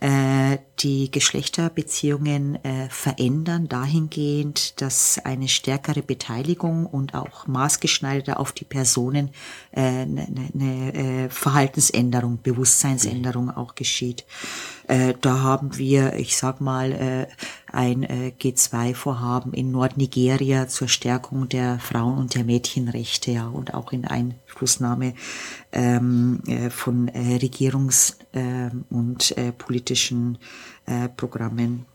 [0.00, 8.64] äh, die Geschlechterbeziehungen äh, verändern dahingehend, dass eine stärkere Beteiligung und auch maßgeschneiderter auf die
[8.64, 9.30] Personen
[9.72, 14.26] eine äh, ne, ne, äh, Verhaltensänderung, Bewusstseinsänderung auch geschieht.
[14.88, 17.26] Äh, da haben wir, ich sag mal, äh,
[17.72, 23.92] ein äh, G2-Vorhaben in Nordnigeria zur Stärkung der Frauen- und der Mädchenrechte ja, und auch
[23.92, 25.14] in Einflussnahme
[25.72, 30.38] ähm, äh, von äh, Regierungs- äh, und äh, politischen
[30.86, 31.86] äh, Programmen.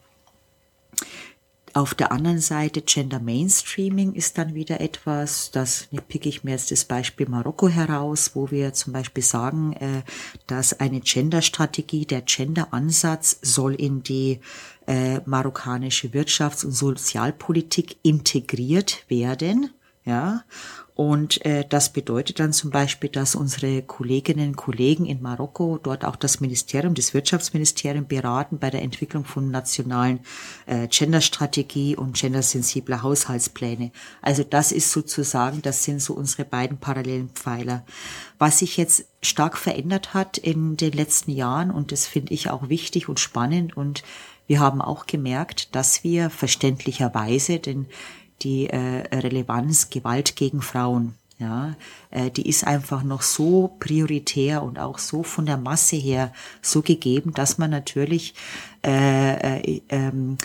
[1.73, 6.69] Auf der anderen Seite Gender Mainstreaming ist dann wieder etwas, das picke ich mir jetzt
[6.71, 10.01] das Beispiel Marokko heraus, wo wir zum Beispiel sagen, äh,
[10.47, 14.41] dass eine Gender-Strategie, der Gender-Ansatz soll in die
[14.85, 19.71] äh, marokkanische Wirtschafts- und Sozialpolitik integriert werden.
[20.03, 20.43] Ja,
[20.95, 26.05] und äh, das bedeutet dann zum Beispiel, dass unsere Kolleginnen und Kollegen in Marokko dort
[26.05, 30.21] auch das Ministerium, das Wirtschaftsministerium beraten bei der Entwicklung von nationalen
[30.65, 33.91] äh, Genderstrategie und gendersensibler Haushaltspläne.
[34.23, 37.85] Also das ist sozusagen, das sind so unsere beiden parallelen Pfeiler.
[38.39, 42.69] Was sich jetzt stark verändert hat in den letzten Jahren und das finde ich auch
[42.69, 44.03] wichtig und spannend und
[44.47, 47.85] wir haben auch gemerkt, dass wir verständlicherweise, denn
[48.43, 51.15] die äh, Relevanz Gewalt gegen Frauen.
[51.39, 51.75] Ja,
[52.11, 56.83] äh, die ist einfach noch so prioritär und auch so von der Masse her so
[56.83, 58.35] gegeben, dass man natürlich,
[58.85, 60.37] äh, äh, ähm,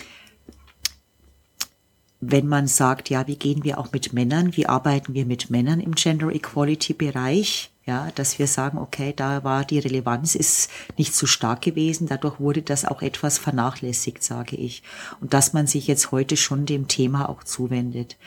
[2.19, 5.81] wenn man sagt, ja, wie gehen wir auch mit Männern, wie arbeiten wir mit Männern
[5.81, 11.15] im Gender Equality Bereich, ja, dass wir sagen, okay, da war die Relevanz ist nicht
[11.15, 14.83] so stark gewesen, dadurch wurde das auch etwas vernachlässigt, sage ich.
[15.21, 18.17] Und dass man sich jetzt heute schon dem Thema auch zuwendet.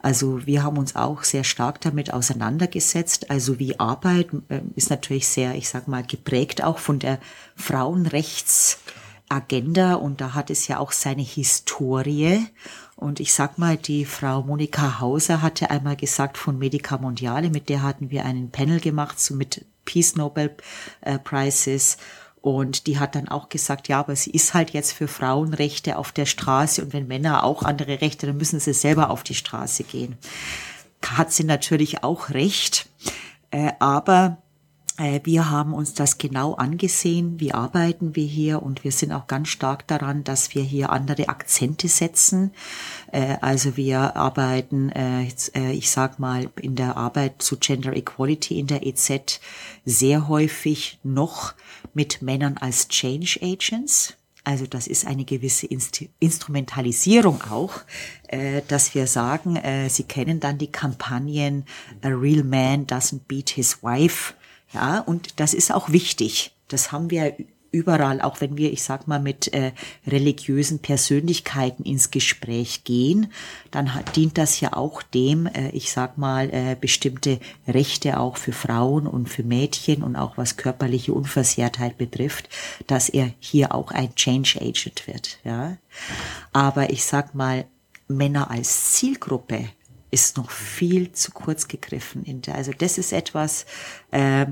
[0.00, 3.30] Also wir haben uns auch sehr stark damit auseinandergesetzt.
[3.30, 7.18] Also wie Arbeit äh, ist natürlich sehr, ich sag mal, geprägt auch von der
[7.56, 12.46] Frauenrechtsagenda und da hat es ja auch seine Historie.
[13.00, 17.70] Und ich sag mal, die Frau Monika Hauser hatte einmal gesagt von Medica Mondiale, mit
[17.70, 20.54] der hatten wir einen Panel gemacht, so mit Peace Nobel
[21.00, 21.96] äh, Prizes.
[22.42, 26.12] Und die hat dann auch gesagt, ja, aber sie ist halt jetzt für Frauenrechte auf
[26.12, 29.84] der Straße und wenn Männer auch andere Rechte, dann müssen sie selber auf die Straße
[29.84, 30.18] gehen.
[31.02, 32.86] Hat sie natürlich auch recht.
[33.50, 34.36] Äh, aber
[35.24, 39.48] wir haben uns das genau angesehen, wie arbeiten wir hier und wir sind auch ganz
[39.48, 42.52] stark daran, dass wir hier andere Akzente setzen.
[43.10, 45.26] Äh, also wir arbeiten, äh,
[45.72, 49.40] ich sag mal, in der Arbeit zu Gender Equality in der EZ
[49.84, 51.54] sehr häufig noch
[51.94, 54.14] mit Männern als Change Agents.
[54.44, 57.80] Also das ist eine gewisse Inst Instrumentalisierung auch,
[58.28, 61.64] äh, dass wir sagen, äh, Sie kennen dann die Kampagnen
[62.02, 64.34] A real man doesn't beat his wife.
[64.72, 66.52] Ja, und das ist auch wichtig.
[66.68, 67.34] Das haben wir
[67.72, 69.72] überall, auch wenn wir, ich sag mal, mit äh,
[70.06, 73.32] religiösen Persönlichkeiten ins Gespräch gehen,
[73.70, 78.36] dann hat, dient das ja auch dem, äh, ich sag mal, äh, bestimmte Rechte auch
[78.36, 82.48] für Frauen und für Mädchen und auch was körperliche Unversehrtheit betrifft,
[82.86, 85.38] dass er hier auch ein Change Agent wird.
[85.44, 85.76] Ja,
[86.52, 87.66] aber ich sag mal,
[88.08, 89.68] Männer als Zielgruppe
[90.10, 92.24] ist noch viel zu kurz gegriffen.
[92.52, 93.66] Also das ist etwas,
[94.10, 94.46] äh,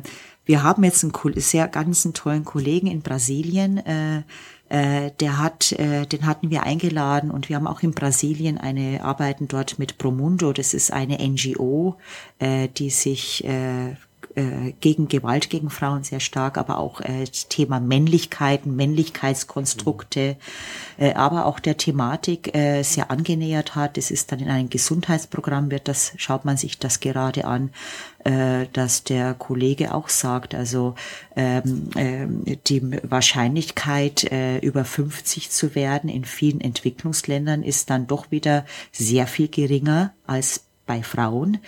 [0.44, 4.22] wir haben jetzt einen sehr ganz tollen Kollegen in Brasilien, äh,
[4.70, 9.02] äh, der hat, äh, den hatten wir eingeladen und wir haben auch in Brasilien eine,
[9.02, 11.96] arbeiten dort mit Promundo, das ist eine NGO,
[12.38, 13.96] äh, die sich äh,
[14.34, 20.36] äh, gegen Gewalt gegen Frauen sehr stark, aber auch äh, Thema Männlichkeiten, Männlichkeitskonstrukte,
[20.98, 23.98] äh, aber auch der Thematik äh, sehr angenähert hat.
[23.98, 27.70] Es ist dann in einem Gesundheitsprogramm, wird das, schaut man sich das gerade an,
[28.24, 30.94] äh, dass der Kollege auch sagt, also
[31.36, 38.30] ähm, äh, die Wahrscheinlichkeit, äh, über 50 zu werden in vielen Entwicklungsländern ist dann doch
[38.30, 41.58] wieder sehr viel geringer als bei Frauen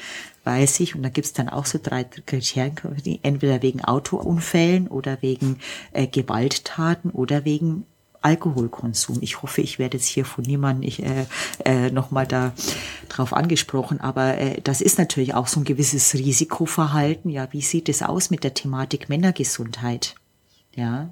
[0.44, 2.74] weiß ich, und da gibt's dann auch so drei Kriterien,
[3.22, 5.58] entweder wegen Autounfällen oder wegen
[5.92, 7.84] äh, Gewalttaten oder wegen
[8.22, 9.18] Alkoholkonsum.
[9.22, 11.24] Ich hoffe, ich werde jetzt hier von niemandem äh,
[11.64, 12.52] äh, nochmal da
[13.08, 17.30] drauf angesprochen, aber äh, das ist natürlich auch so ein gewisses Risikoverhalten.
[17.30, 20.14] Ja, wie sieht es aus mit der Thematik Männergesundheit?
[20.74, 21.08] Ja.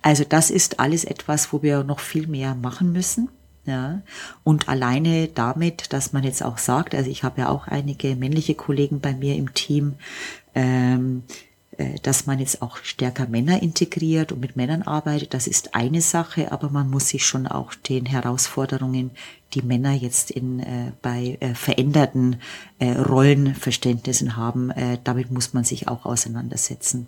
[0.00, 3.28] Also das ist alles etwas, wo wir noch viel mehr machen müssen.
[3.64, 4.02] Ja,
[4.42, 8.56] und alleine damit, dass man jetzt auch sagt, also ich habe ja auch einige männliche
[8.56, 9.94] Kollegen bei mir im Team,
[10.56, 11.22] ähm,
[11.78, 16.00] äh, dass man jetzt auch stärker Männer integriert und mit Männern arbeitet, das ist eine
[16.00, 19.12] Sache, aber man muss sich schon auch den Herausforderungen,
[19.54, 22.40] die Männer jetzt in, äh, bei äh, veränderten
[22.80, 27.06] äh, Rollenverständnissen haben, äh, damit muss man sich auch auseinandersetzen.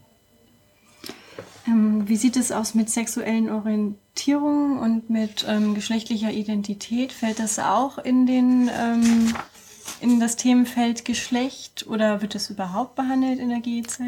[1.67, 7.12] Ähm, wie sieht es aus mit sexuellen Orientierungen und mit ähm, geschlechtlicher Identität?
[7.12, 9.35] Fällt das auch in den ähm,
[10.01, 14.01] in das Themenfeld Geschlecht oder wird das überhaupt behandelt in der GEZ?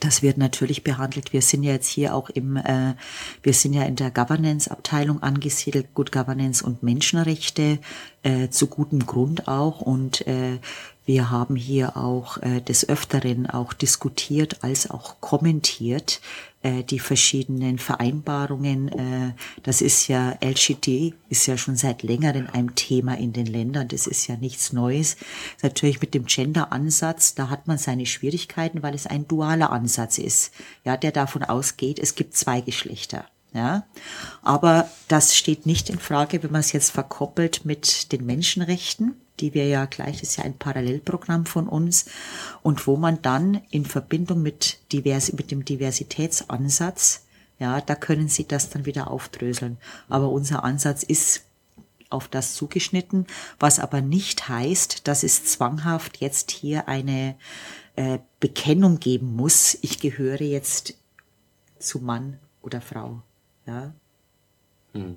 [0.00, 1.32] Das wird natürlich behandelt.
[1.32, 2.94] Wir sind ja jetzt hier auch im, äh,
[3.42, 7.78] wir sind ja in der Governance-Abteilung angesiedelt, Good Governance und Menschenrechte,
[8.22, 9.80] äh, zu gutem Grund auch.
[9.80, 10.58] Und äh,
[11.06, 16.20] wir haben hier auch äh, des Öfteren auch diskutiert als auch kommentiert
[16.62, 18.88] äh, die verschiedenen Vereinbarungen.
[18.88, 23.88] Äh, das ist ja LGD, ist ja schon seit längerem ein Thema in den Ländern.
[23.88, 25.16] Das ist ja nichts Neues.
[25.62, 30.52] Natürlich mit dem Gender-Ansatz, da hat man seine Schwierigkeiten, weil es ein dualer Ansatz ist,
[30.84, 33.24] ja, der davon ausgeht, es gibt zwei Geschlechter.
[33.54, 33.86] Ja,
[34.42, 39.54] aber das steht nicht in Frage, wenn man es jetzt verkoppelt mit den Menschenrechten die
[39.54, 42.06] wir ja gleich, ist ja ein Parallelprogramm von uns
[42.62, 47.24] und wo man dann in Verbindung mit, divers, mit dem Diversitätsansatz,
[47.58, 49.78] ja, da können Sie das dann wieder aufdröseln.
[50.08, 51.42] Aber unser Ansatz ist
[52.10, 53.26] auf das zugeschnitten,
[53.58, 57.36] was aber nicht heißt, dass es zwanghaft jetzt hier eine
[57.96, 60.94] äh, Bekennung geben muss, ich gehöre jetzt
[61.78, 63.22] zu Mann oder Frau.
[63.66, 63.92] Ja.
[64.92, 65.16] Hm.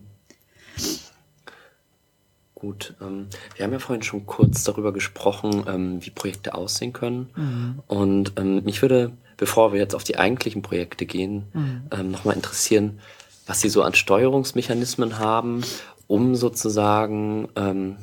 [2.62, 7.32] Gut, ähm, wir haben ja vorhin schon kurz darüber gesprochen, ähm, wie Projekte aussehen können.
[7.36, 7.80] Mhm.
[7.88, 11.82] Und ähm, mich würde, bevor wir jetzt auf die eigentlichen Projekte gehen, mhm.
[11.90, 13.00] ähm, nochmal interessieren,
[13.48, 15.64] was Sie so an Steuerungsmechanismen haben,
[16.06, 17.96] um sozusagen ähm,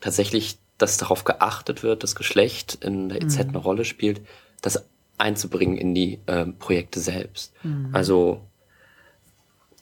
[0.00, 3.48] tatsächlich, dass darauf geachtet wird, dass Geschlecht in der EZ mhm.
[3.50, 4.22] eine Rolle spielt,
[4.60, 4.84] das
[5.18, 7.52] einzubringen in die ähm, Projekte selbst.
[7.62, 7.90] Mhm.
[7.92, 8.40] Also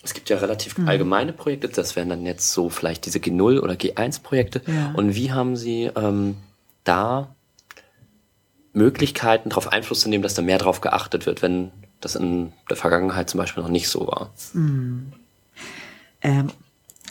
[0.03, 0.89] es gibt ja relativ mhm.
[0.89, 4.63] allgemeine Projekte, das wären dann jetzt so vielleicht diese G0 oder G1-Projekte.
[4.67, 4.93] Ja.
[4.95, 6.37] Und wie haben Sie ähm,
[6.85, 7.35] da
[8.73, 11.71] Möglichkeiten, darauf Einfluss zu nehmen, dass da mehr drauf geachtet wird, wenn
[12.01, 14.33] das in der Vergangenheit zum Beispiel noch nicht so war?
[14.55, 15.13] Mhm.
[16.23, 16.51] Ähm,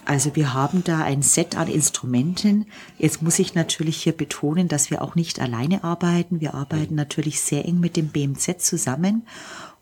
[0.05, 2.65] also wir haben da ein Set an Instrumenten.
[2.97, 6.41] Jetzt muss ich natürlich hier betonen, dass wir auch nicht alleine arbeiten.
[6.41, 6.99] Wir arbeiten mhm.
[6.99, 9.27] natürlich sehr eng mit dem BMZ zusammen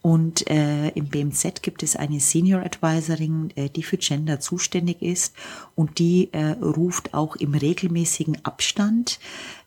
[0.07, 5.35] und äh, im BMZ gibt es eine Senior Advisorin, äh, die für Gender zuständig ist
[5.75, 9.19] und die äh, ruft auch im regelmäßigen Abstand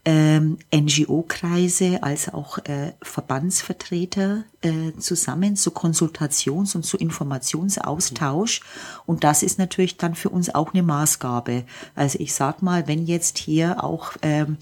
[0.07, 8.63] ähm, NGO-Kreise als auch äh, Verbandsvertreter äh, zusammen zu Konsultations- und zu Informationsaustausch.
[9.05, 11.65] Und das ist natürlich dann für uns auch eine Maßgabe.
[11.95, 14.57] Also ich sag mal, wenn jetzt hier auch ähm,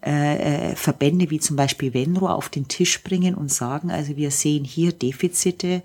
[0.00, 4.64] äh, Verbände wie zum Beispiel Venro auf den Tisch bringen und sagen, also wir sehen
[4.64, 5.82] hier Defizite,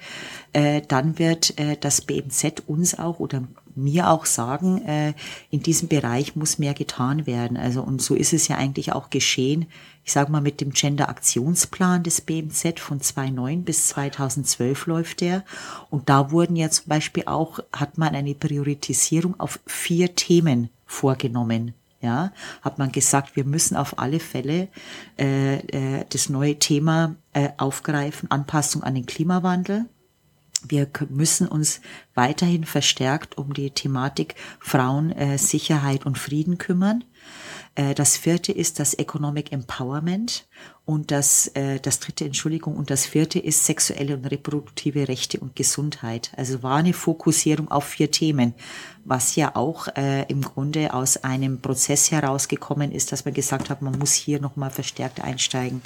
[0.53, 3.43] äh, dann wird äh, das BMZ uns auch oder
[3.75, 5.13] mir auch sagen, äh,
[5.49, 7.57] in diesem Bereich muss mehr getan werden.
[7.57, 9.65] Also und so ist es ja eigentlich auch geschehen.
[10.05, 15.43] Ich sage mal mit dem Gender Aktionsplan des BMZ von 2009 bis 2012 läuft der
[15.89, 21.73] und da wurden ja zum Beispiel auch hat man eine Priorisierung auf vier Themen vorgenommen.
[22.03, 24.67] Ja, hat man gesagt, wir müssen auf alle Fälle
[25.17, 25.59] äh,
[25.99, 29.85] äh, das neue Thema äh, aufgreifen, Anpassung an den Klimawandel.
[30.67, 31.79] Wir müssen uns
[32.13, 37.05] weiterhin verstärkt um die Thematik Frauen, äh, Sicherheit und Frieden kümmern.
[37.75, 40.45] Äh, das vierte ist das Economic Empowerment
[40.85, 45.55] und das, äh, das dritte, Entschuldigung, und das vierte ist sexuelle und reproduktive Rechte und
[45.55, 46.31] Gesundheit.
[46.37, 48.53] Also war eine Fokussierung auf vier Themen,
[49.05, 53.81] was ja auch äh, im Grunde aus einem Prozess herausgekommen ist, dass man gesagt hat,
[53.81, 55.81] man muss hier nochmal verstärkt einsteigen.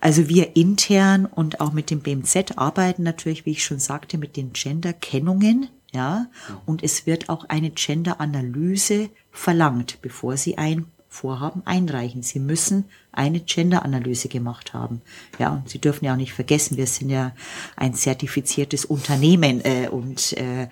[0.00, 4.36] Also wir intern und auch mit dem BMZ arbeiten natürlich, wie ich schon sagte, mit
[4.36, 6.26] den Gender-Kennungen, ja,
[6.66, 12.22] und es wird auch eine Gender-Analyse verlangt, bevor sie ein Vorhaben einreichen.
[12.22, 15.02] Sie müssen eine Gender-Analyse gemacht haben.
[15.38, 17.32] Ja, und Sie dürfen ja auch nicht vergessen, wir sind ja
[17.76, 20.68] ein zertifiziertes Unternehmen äh, und äh,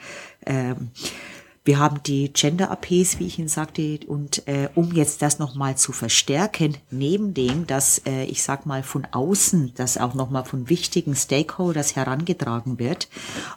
[0.47, 0.74] äh,
[1.64, 5.93] wir haben die Gender-APs, wie ich Ihnen sagte, und äh, um jetzt das nochmal zu
[5.93, 11.14] verstärken, neben dem, dass äh, ich sag mal von außen, das auch nochmal von wichtigen
[11.14, 13.09] Stakeholders herangetragen wird,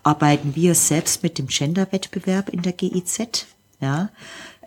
[0.03, 3.45] arbeiten wir selbst mit dem Gender-Wettbewerb in der GIZ.
[3.79, 4.09] Ja,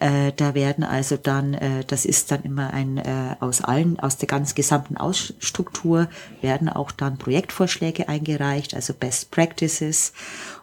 [0.05, 4.19] äh, da werden also dann, äh, das ist dann immer ein äh, aus allen, aus
[4.19, 6.11] der ganz gesamten Ausstruktur
[6.43, 10.13] werden auch dann Projektvorschläge eingereicht, also Best Practices.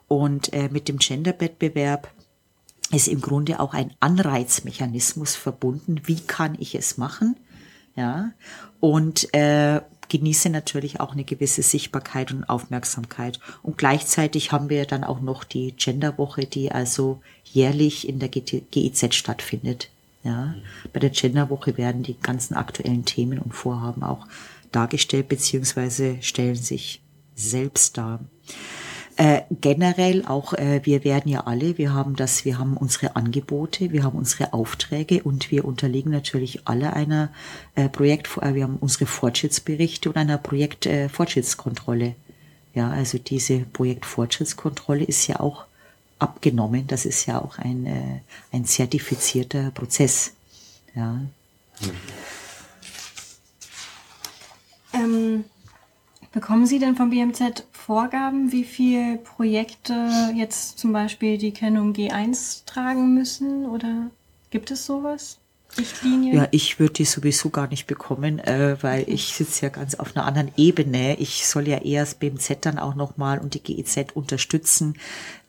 [0.08, 2.12] Und äh, mit dem Gender-Wettbewerb
[2.92, 6.02] ist im Grunde auch ein Anreizmechanismus verbunden.
[6.06, 7.36] Wie kann ich es machen?
[7.96, 8.34] Ja.
[8.80, 9.82] Und äh,
[10.12, 13.40] genieße natürlich auch eine gewisse Sichtbarkeit und Aufmerksamkeit.
[13.64, 19.16] Und gleichzeitig haben wir dann auch noch die Genderwoche, die also jährlich in der GIZ
[19.16, 19.90] stattfindet.
[20.24, 20.54] Ja,
[20.92, 24.28] bei der Genderwoche werden die ganzen aktuellen Themen und Vorhaben auch
[24.72, 27.02] dargestellt beziehungsweise stellen sich
[27.34, 28.20] selbst dar.
[29.22, 33.92] Äh, generell auch, äh, wir werden ja alle, wir haben das, wir haben unsere Angebote,
[33.92, 37.30] wir haben unsere Aufträge und wir unterliegen natürlich alle einer
[37.76, 42.06] äh, Projekt, äh, wir haben unsere Fortschrittsberichte und einer Projektfortschrittskontrolle.
[42.06, 42.14] Äh,
[42.74, 45.66] ja, also diese Projektfortschrittskontrolle ist ja auch
[46.18, 46.88] abgenommen.
[46.88, 50.32] Das ist ja auch ein, ein zertifizierter Prozess.
[50.96, 51.22] Ja.
[54.96, 55.44] Ähm,
[56.32, 62.66] bekommen Sie denn vom BMZ Vorgaben, wie viele Projekte jetzt zum Beispiel die Kennung G1
[62.66, 63.66] tragen müssen?
[63.66, 64.10] Oder
[64.50, 65.41] gibt es sowas?
[65.78, 66.36] Richtlinie?
[66.36, 70.16] Ja, ich würde die sowieso gar nicht bekommen, äh, weil ich sitze ja ganz auf
[70.16, 71.18] einer anderen Ebene.
[71.20, 74.96] Ich soll ja eher das BMZ dann auch nochmal und die GEZ unterstützen,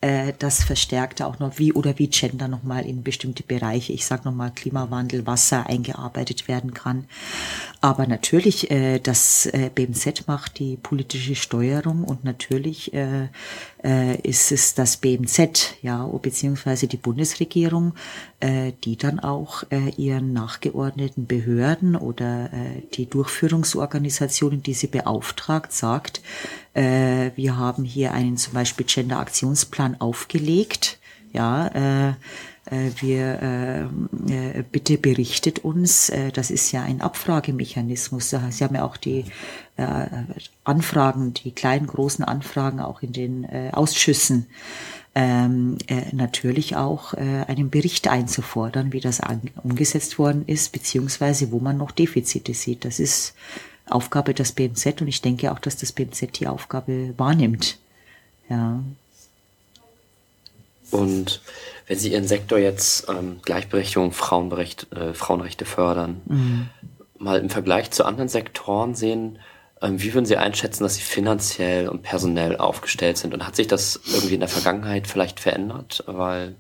[0.03, 4.25] äh, das verstärkt auch noch wie oder wie Gender nochmal in bestimmte Bereiche, ich sage
[4.25, 7.05] nochmal Klimawandel, Wasser eingearbeitet werden kann.
[7.81, 13.29] Aber natürlich, äh, das äh, BMZ macht die politische Steuerung und natürlich äh,
[13.85, 17.95] äh, ist es das BMZ, ja, beziehungsweise die Bundesregierung,
[18.41, 25.73] äh, die dann auch äh, ihren nachgeordneten Behörden oder äh, die Durchführungsorganisationen, die sie beauftragt,
[25.73, 26.23] sagt,
[26.75, 30.99] äh, wir haben hier einen zum Beispiel Gender-Aktionsplan aufgelegt,
[31.33, 32.15] ja, äh,
[33.01, 33.91] wir
[34.29, 36.13] äh, bitte berichtet uns.
[36.33, 38.31] Das ist ja ein Abfragemechanismus.
[38.31, 39.25] Sie haben ja auch die
[39.83, 44.47] äh, Anfragen, die kleinen, großen Anfragen auch in den äh, Ausschüssen.
[45.15, 49.21] Ähm, äh, natürlich auch äh, einen Bericht einzufordern, wie das
[49.63, 52.87] umgesetzt worden ist, beziehungsweise wo man noch Defizite sieht.
[52.87, 53.35] Das ist
[53.91, 57.79] Aufgabe des BMZ und ich denke auch, dass das BMZ die Aufgabe wahrnimmt.
[58.49, 58.81] Ja.
[60.91, 61.41] Und
[61.87, 66.69] wenn Sie Ihren Sektor jetzt ähm, Gleichberechtigung, Frauenrecht, äh, Frauenrechte fördern, mhm.
[67.19, 69.39] mal im Vergleich zu anderen Sektoren sehen,
[69.85, 73.35] wie würden Sie einschätzen, dass Sie finanziell und personell aufgestellt sind?
[73.35, 76.05] Und hat sich das irgendwie in der Vergangenheit vielleicht verändert?
[76.07, 76.57] Weil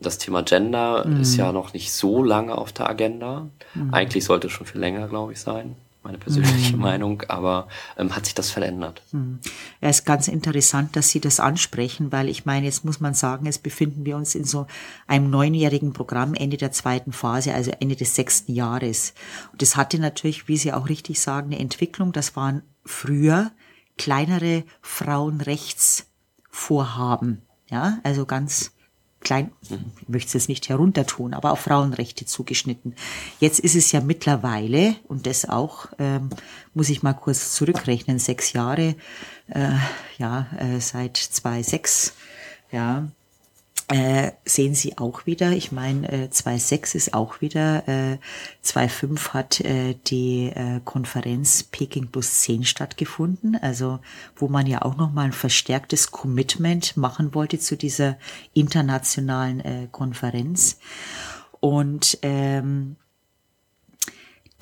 [0.00, 1.20] das Thema Gender mhm.
[1.20, 3.48] ist ja noch nicht so lange auf der Agenda.
[3.74, 3.94] Mhm.
[3.94, 6.82] Eigentlich sollte es schon viel länger, glaube ich, sein meine persönliche mhm.
[6.82, 9.00] Meinung, aber ähm, hat sich das verändert.
[9.12, 9.38] Mhm.
[9.80, 13.46] Ja, ist ganz interessant, dass Sie das ansprechen, weil ich meine, jetzt muss man sagen,
[13.46, 14.66] jetzt befinden wir uns in so
[15.06, 19.14] einem neunjährigen Programm, Ende der zweiten Phase, also Ende des sechsten Jahres.
[19.52, 22.12] Und das hatte natürlich, wie Sie auch richtig sagen, eine Entwicklung.
[22.12, 23.50] Das waren früher
[23.96, 28.73] kleinere Frauenrechtsvorhaben, ja, also ganz
[29.24, 29.50] klein,
[30.00, 32.94] ich möchte es jetzt nicht heruntertun, aber auf Frauenrechte zugeschnitten.
[33.40, 36.30] Jetzt ist es ja mittlerweile, und das auch, ähm,
[36.74, 38.94] muss ich mal kurz zurückrechnen, sechs Jahre,
[39.48, 39.70] äh,
[40.18, 42.14] ja, äh, seit 2006,
[42.70, 43.08] ja,
[43.88, 48.18] äh, sehen Sie auch wieder, ich meine, äh, 2.6 ist auch wieder, äh,
[48.64, 54.00] 2.5 hat äh, die äh, Konferenz Peking plus 10 stattgefunden, also
[54.36, 58.16] wo man ja auch nochmal ein verstärktes Commitment machen wollte zu dieser
[58.54, 60.78] internationalen äh, Konferenz.
[61.60, 62.96] Und ähm,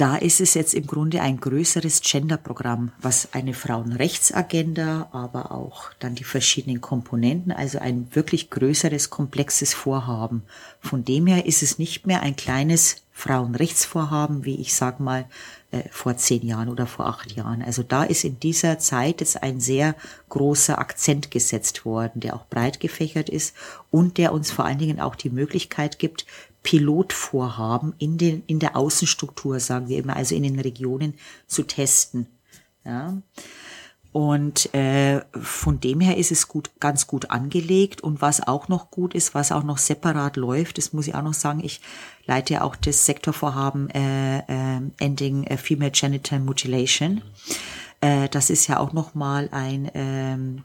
[0.03, 6.17] da ist es jetzt im Grunde ein größeres Gender-Programm, was eine Frauenrechtsagenda, aber auch dann
[6.17, 10.43] die verschiedenen Komponenten, also ein wirklich größeres, komplexes Vorhaben.
[10.81, 15.27] Von dem her ist es nicht mehr ein kleines Frauenrechtsvorhaben, wie ich sag mal
[15.71, 17.63] äh, vor zehn Jahren oder vor acht Jahren.
[17.63, 19.95] Also da ist in dieser Zeit jetzt ein sehr
[20.31, 23.55] großer Akzent gesetzt worden, der auch breit gefächert ist
[23.93, 26.27] und der uns vor allen Dingen auch die Möglichkeit gibt,
[26.63, 31.15] Pilotvorhaben in, den, in der Außenstruktur, sagen wir immer, also in den Regionen
[31.47, 32.27] zu testen.
[32.85, 33.21] Ja.
[34.13, 38.03] Und äh, von dem her ist es gut, ganz gut angelegt.
[38.03, 41.23] Und was auch noch gut ist, was auch noch separat läuft, das muss ich auch
[41.23, 41.81] noch sagen, ich
[42.27, 47.23] leite auch das Sektorvorhaben äh, äh, Ending Female Genital Mutilation.
[48.03, 50.65] Äh, das ist ja auch noch mal ein ähm,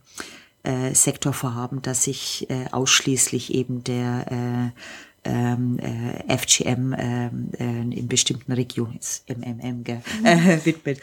[0.64, 4.80] äh, Sektorvorhaben, das sich äh, ausschließlich eben der äh,
[5.28, 11.00] ähm, äh, FGM ähm, äh, in bestimmten Regionen, MMM, gell, äh, widmet.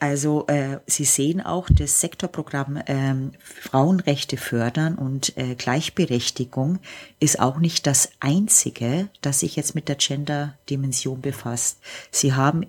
[0.00, 6.78] Also äh, Sie sehen auch das Sektorprogramm ähm, Frauenrechte fördern und äh, Gleichberechtigung
[7.20, 11.80] ist auch nicht das einzige, das sich jetzt mit der Gender-Dimension befasst.
[12.10, 12.64] Sie haben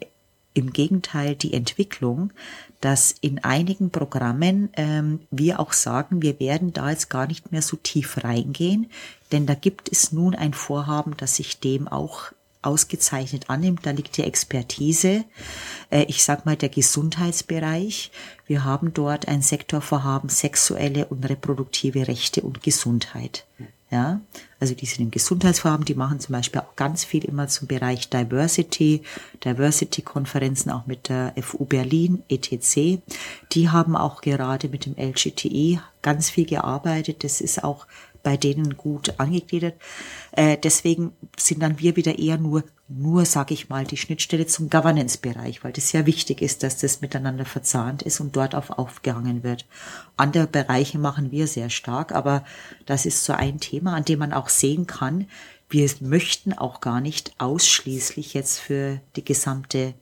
[0.53, 2.33] im Gegenteil die Entwicklung,
[2.81, 7.61] dass in einigen Programmen ähm, wir auch sagen, wir werden da jetzt gar nicht mehr
[7.61, 8.89] so tief reingehen,
[9.31, 13.85] denn da gibt es nun ein Vorhaben, das sich dem auch ausgezeichnet annimmt.
[13.85, 15.23] Da liegt die Expertise,
[15.89, 18.11] äh, ich sag mal der Gesundheitsbereich.
[18.47, 23.45] Wir haben dort ein Sektorvorhaben sexuelle und reproduktive Rechte und Gesundheit.
[23.91, 24.21] Ja,
[24.61, 28.09] also die sind im Gesundheitsvorhaben, die machen zum Beispiel auch ganz viel immer zum Bereich
[28.09, 29.01] Diversity,
[29.43, 33.01] Diversity-Konferenzen auch mit der FU Berlin, ETC.
[33.51, 37.25] Die haben auch gerade mit dem LGTI ganz viel gearbeitet.
[37.25, 37.85] Das ist auch
[38.23, 39.75] bei denen gut angegliedert.
[40.31, 42.63] Äh, deswegen sind dann wir wieder eher nur,
[42.97, 47.01] nur sage ich mal, die Schnittstelle zum Governance-Bereich, weil das ja wichtig ist, dass das
[47.01, 49.65] miteinander verzahnt ist und dort auf aufgehangen wird.
[50.17, 52.43] Andere Bereiche machen wir sehr stark, aber
[52.85, 55.27] das ist so ein Thema, an dem man auch sehen kann,
[55.69, 59.93] wir möchten auch gar nicht ausschließlich jetzt für die gesamte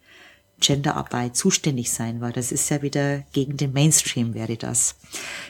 [0.59, 4.95] Genderarbeit zuständig sein, weil das ist ja wieder gegen den Mainstream wäre das.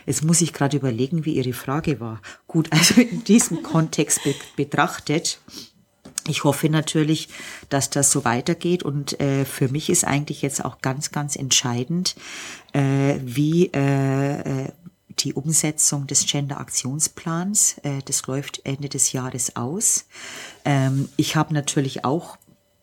[0.05, 2.21] Jetzt muss ich gerade überlegen, wie Ihre Frage war.
[2.47, 5.39] Gut, also in diesem Kontext be betrachtet,
[6.29, 7.29] ich hoffe natürlich,
[7.69, 12.15] dass das so weitergeht und äh, für mich ist eigentlich jetzt auch ganz, ganz entscheidend,
[12.73, 14.69] äh, wie äh, äh
[15.19, 17.79] die Umsetzung des Gender-Aktionsplans.
[17.83, 20.05] Äh, das läuft Ende des Jahres aus.
[20.63, 22.37] Ähm, ich habe natürlich auch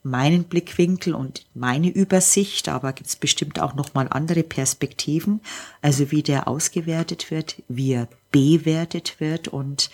[0.06, 5.40] meinen Blickwinkel und meine Übersicht, aber gibt es bestimmt auch noch mal andere Perspektiven,
[5.82, 9.90] also wie der ausgewertet wird, wie er bewertet wird und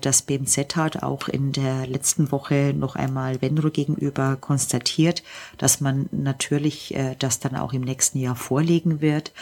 [0.00, 5.22] das BMZ hat auch in der letzten Woche noch einmal Venro gegenüber konstatiert,
[5.58, 9.32] dass man natürlich äh, das dann auch im nächsten Jahr vorlegen wird.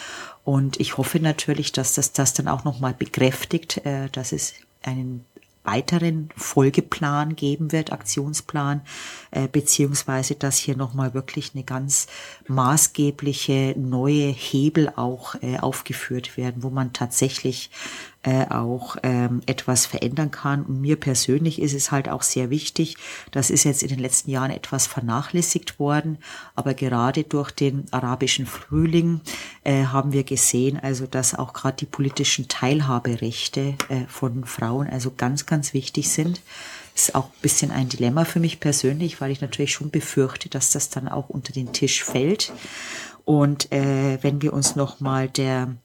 [0.44, 4.54] Und ich hoffe natürlich, dass das das dann auch noch mal bekräftigt, äh, dass es
[4.82, 5.24] einen
[5.64, 8.80] weiteren Folgeplan geben wird, Aktionsplan,
[9.30, 12.06] äh, beziehungsweise dass hier nochmal wirklich eine ganz
[12.46, 17.70] maßgebliche neue Hebel auch äh, aufgeführt werden, wo man tatsächlich
[18.22, 20.64] äh, auch ähm, etwas verändern kann.
[20.64, 22.96] Und mir persönlich ist es halt auch sehr wichtig,
[23.30, 26.18] das ist jetzt in den letzten Jahren etwas vernachlässigt worden,
[26.54, 29.20] aber gerade durch den arabischen Frühling
[29.64, 35.12] äh, haben wir gesehen, also dass auch gerade die politischen Teilhaberechte äh, von Frauen also
[35.16, 36.42] ganz, ganz wichtig sind
[36.94, 40.72] ist auch ein bisschen ein Dilemma für mich persönlich, weil ich natürlich schon befürchte, dass
[40.72, 42.52] das dann auch unter den Tisch fällt.
[43.24, 45.76] Und äh, wenn wir uns nochmal der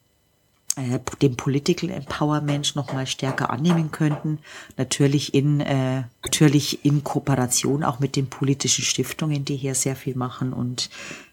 [0.76, 4.38] äh, dem Political Empowerment noch mal stärker annehmen könnten.
[4.76, 10.14] Natürlich in äh, natürlich in Kooperation auch mit den politischen Stiftungen, die hier sehr viel
[10.16, 10.90] machen und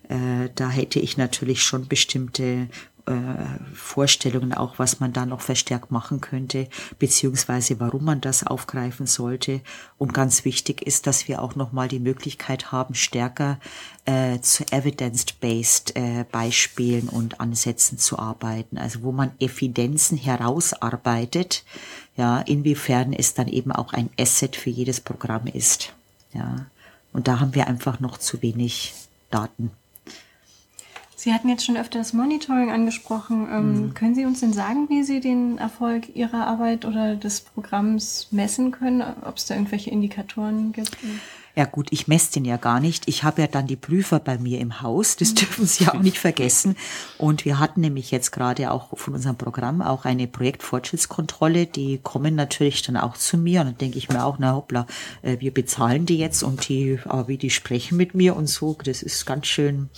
[0.09, 2.67] äh, da hätte ich natürlich schon bestimmte
[3.73, 6.67] Vorstellungen auch, was man da noch verstärkt machen könnte,
[6.99, 9.61] beziehungsweise warum man das aufgreifen sollte.
[9.97, 13.59] Und ganz wichtig ist, dass wir auch nochmal die Möglichkeit haben, stärker
[14.05, 18.77] äh, zu evidence-based äh, Beispielen und Ansätzen zu arbeiten.
[18.77, 21.63] Also wo man Evidenzen herausarbeitet,
[22.17, 25.93] ja, inwiefern es dann eben auch ein Asset für jedes Programm ist.
[26.33, 26.65] Ja.
[27.13, 28.93] Und da haben wir einfach noch zu wenig
[29.29, 29.71] Daten.
[31.22, 33.47] Sie hatten jetzt schon öfter das Monitoring angesprochen.
[33.51, 33.93] Ähm, mhm.
[33.93, 38.72] Können Sie uns denn sagen, wie Sie den Erfolg Ihrer Arbeit oder des Programms messen
[38.72, 39.03] können?
[39.22, 40.97] Ob es da irgendwelche Indikatoren gibt?
[41.55, 43.07] Ja gut, ich messe den ja gar nicht.
[43.07, 45.36] Ich habe ja dann die Prüfer bei mir im Haus, das mhm.
[45.36, 46.78] dürfen Sie auch nicht vergessen.
[47.17, 51.65] Und wir hatten nämlich jetzt gerade auch von unserem Programm auch eine Projektfortschrittskontrolle.
[51.65, 54.88] Die kommen natürlich dann auch zu mir und dann denke ich mir auch, na hoppla,
[55.22, 58.78] äh, wir bezahlen die jetzt und die, aber wie die sprechen mit mir und so,
[58.84, 59.89] das ist ganz schön.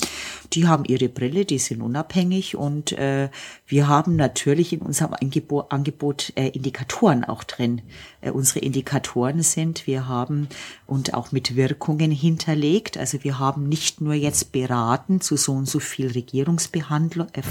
[0.53, 3.29] Die haben ihre Brille, die sind unabhängig und äh,
[3.65, 7.81] wir haben natürlich in unserem Angebot, Angebot äh, Indikatoren auch drin.
[8.21, 10.47] Äh, unsere Indikatoren sind, wir haben
[10.85, 12.99] und auch mit Wirkungen hinterlegt.
[12.99, 17.41] Also wir haben nicht nur jetzt beraten zu so und so viel Regierungsbehandlung, äh,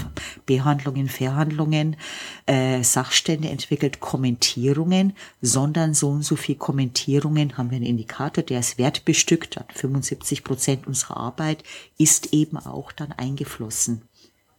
[0.45, 1.97] Behandlungen, Verhandlungen,
[2.45, 8.61] äh, Sachstände entwickelt, Kommentierungen, sondern so und so viel Kommentierungen haben wir einen Indikator, der
[8.61, 9.59] ist wertbestückt.
[9.75, 11.63] 75 Prozent unserer Arbeit
[11.97, 14.03] ist eben auch dann eingeflossen.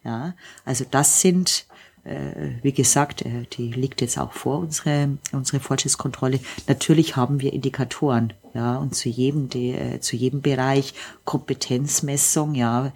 [0.05, 1.66] Ja, also das sind
[2.05, 6.39] äh, wie gesagt, äh, die liegt jetzt auch vor unsere unsere Fortschrittskontrolle.
[6.68, 10.93] Natürlich haben wir Indikatoren, ja, und zu jedem die, äh, zu jedem Bereich
[11.24, 12.93] Kompetenzmessung, ja,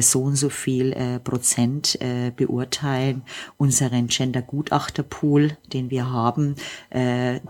[0.00, 1.98] so und so viel Prozent
[2.36, 3.22] beurteilen
[3.56, 6.54] unseren Gender Gutachterpool, den wir haben,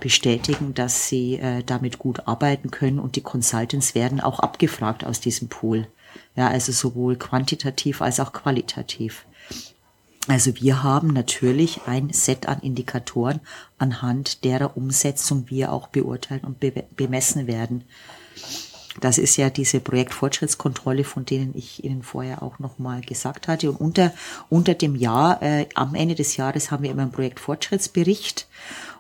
[0.01, 5.49] bestätigen, dass sie damit gut arbeiten können und die Consultants werden auch abgefragt aus diesem
[5.49, 5.89] Pool.
[6.37, 9.27] Ja, also sowohl quantitativ als auch qualitativ.
[10.29, 13.41] Also wir haben natürlich ein Set an Indikatoren,
[13.79, 17.85] anhand derer Umsetzung wir auch beurteilen und be bemessen werden.
[19.01, 23.71] Das ist ja diese Projektfortschrittskontrolle, von denen ich Ihnen vorher auch nochmal gesagt hatte.
[23.71, 24.13] Und unter,
[24.51, 28.47] unter dem Jahr, äh, am Ende des Jahres haben wir immer einen Projektfortschrittsbericht.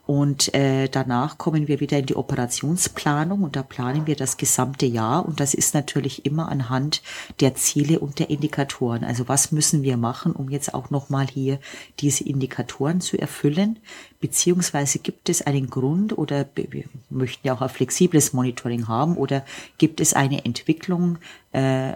[0.04, 4.84] Und äh, danach kommen wir wieder in die Operationsplanung und da planen wir das gesamte
[4.84, 7.02] Jahr und das ist natürlich immer anhand
[7.38, 9.04] der Ziele und der Indikatoren.
[9.04, 11.60] Also was müssen wir machen, um jetzt auch nochmal hier
[12.00, 13.78] diese Indikatoren zu erfüllen?
[14.20, 19.44] Beziehungsweise gibt es einen Grund oder wir möchten ja auch ein flexibles Monitoring haben oder
[19.78, 21.18] gibt es eine Entwicklung,
[21.52, 21.92] äh,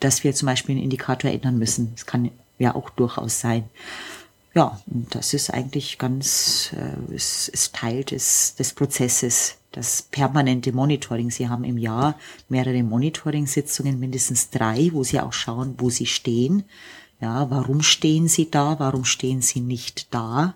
[0.00, 1.92] dass wir zum Beispiel einen Indikator ändern müssen?
[1.94, 3.64] Das kann ja auch durchaus sein
[4.56, 10.72] ja, und das ist eigentlich ganz, äh, ist, ist Teil des, des Prozesses, das permanente
[10.72, 11.30] Monitoring.
[11.30, 16.64] Sie haben im Jahr mehrere Monitoring-Sitzungen, mindestens drei, wo Sie auch schauen, wo Sie stehen.
[17.20, 18.78] Ja, warum stehen Sie da?
[18.78, 20.54] Warum stehen Sie nicht da?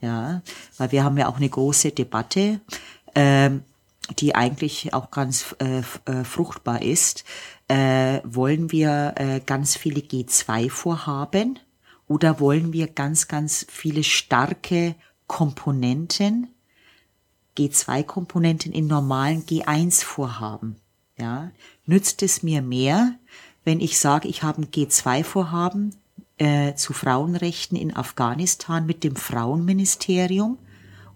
[0.00, 0.40] Ja,
[0.78, 2.60] weil wir haben ja auch eine große Debatte,
[3.12, 3.50] äh,
[4.18, 5.80] die eigentlich auch ganz äh,
[6.10, 7.24] äh, fruchtbar ist.
[7.68, 11.58] Äh, wollen wir äh, ganz viele G2-Vorhaben?
[12.06, 14.94] Oder wollen wir ganz, ganz viele starke
[15.26, 16.48] Komponenten,
[17.56, 20.76] G2-Komponenten in normalen G1-Vorhaben?
[21.16, 21.50] Ja,
[21.86, 23.14] nützt es mir mehr,
[23.64, 25.94] wenn ich sage, ich habe ein G2-Vorhaben
[26.38, 30.58] äh, zu Frauenrechten in Afghanistan mit dem Frauenministerium?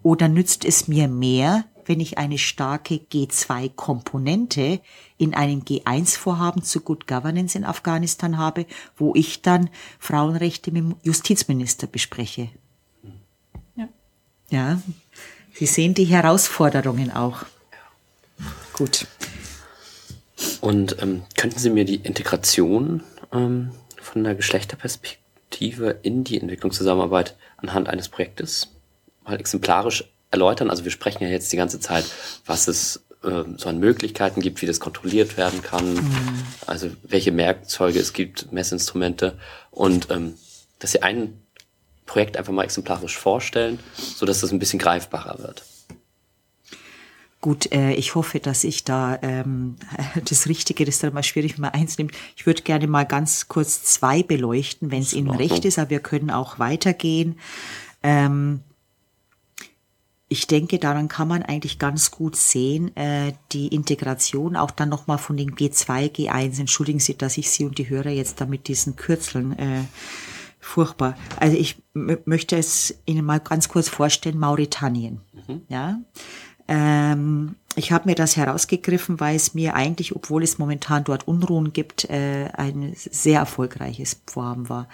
[0.01, 4.79] Oder nützt es mir mehr, wenn ich eine starke G2-Komponente
[5.17, 10.95] in einem G1-Vorhaben zu Good Governance in Afghanistan habe, wo ich dann Frauenrechte mit dem
[11.01, 12.49] Justizminister bespreche.
[13.75, 13.89] Ja.
[14.51, 14.81] Ja.
[15.51, 17.43] Sie sehen die Herausforderungen auch.
[18.73, 19.07] Gut.
[20.61, 23.01] Und ähm, könnten Sie mir die Integration
[23.33, 28.67] ähm, von der Geschlechterperspektive in die Entwicklungszusammenarbeit anhand eines Projektes
[29.23, 30.69] mal exemplarisch erläutern?
[30.69, 32.05] Also wir sprechen ja jetzt die ganze Zeit,
[32.45, 36.43] was es äh, so an Möglichkeiten gibt, wie das kontrolliert werden kann, mhm.
[36.67, 39.37] also welche Werkzeuge es gibt, Messinstrumente
[39.71, 40.35] und ähm,
[40.79, 41.41] dass Sie ein
[42.05, 45.63] Projekt einfach mal exemplarisch vorstellen, so dass das ein bisschen greifbarer wird.
[47.41, 49.75] Gut, äh, ich hoffe, dass ich da ähm,
[50.29, 52.13] das Richtige, das ist dann mal schwierig, wenn man eins nimmt.
[52.35, 55.99] Ich würde gerne mal ganz kurz zwei beleuchten, wenn es Ihnen recht ist, aber wir
[55.99, 57.39] können auch weitergehen.
[58.03, 58.61] Ähm,
[60.29, 65.17] ich denke, daran kann man eigentlich ganz gut sehen, äh, die Integration auch dann nochmal
[65.17, 66.59] von den G2, G1.
[66.59, 69.83] Entschuldigen Sie, dass ich Sie und die Hörer jetzt da mit diesen Kürzeln äh,
[70.59, 71.17] furchtbar.
[71.37, 75.21] Also ich möchte es Ihnen mal ganz kurz vorstellen, Mauretanien.
[75.47, 75.61] Mhm.
[75.67, 75.99] Ja.
[76.67, 81.73] Ähm, ich habe mir das herausgegriffen, weil es mir eigentlich, obwohl es momentan dort Unruhen
[81.73, 84.87] gibt, äh, ein sehr erfolgreiches Vorhaben war.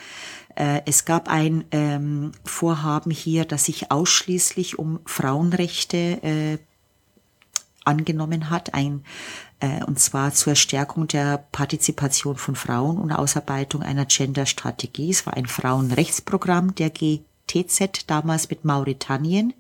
[0.56, 6.58] Äh, es gab ein ähm, Vorhaben hier, das sich ausschließlich um Frauenrechte äh,
[7.84, 9.04] angenommen hat, ein,
[9.60, 15.12] äh, und zwar zur Stärkung der Partizipation von Frauen und Ausarbeitung einer Gender-Strategie.
[15.12, 19.54] Es war ein Frauenrechtsprogramm der GTZ damals mit Mauretanien.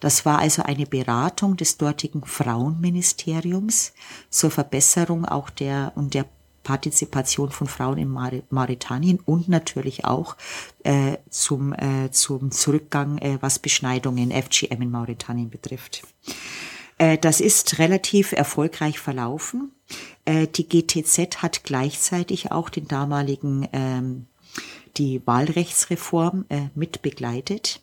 [0.00, 3.92] Das war also eine Beratung des dortigen Frauenministeriums
[4.30, 6.26] zur Verbesserung auch der und der
[6.68, 8.10] Partizipation von Frauen in
[8.50, 10.36] Mauretanien und natürlich auch
[10.84, 16.02] äh, zum, äh, zum Zurückgang, äh, was Beschneidungen FGM in Mauretanien betrifft.
[16.98, 19.72] Äh, das ist relativ erfolgreich verlaufen.
[20.26, 24.26] Äh, die GTZ hat gleichzeitig auch den damaligen, ähm,
[24.98, 27.80] die Wahlrechtsreform äh, mit begleitet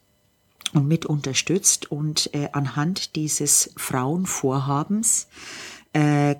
[0.73, 5.27] und mit unterstützt und anhand dieses Frauenvorhabens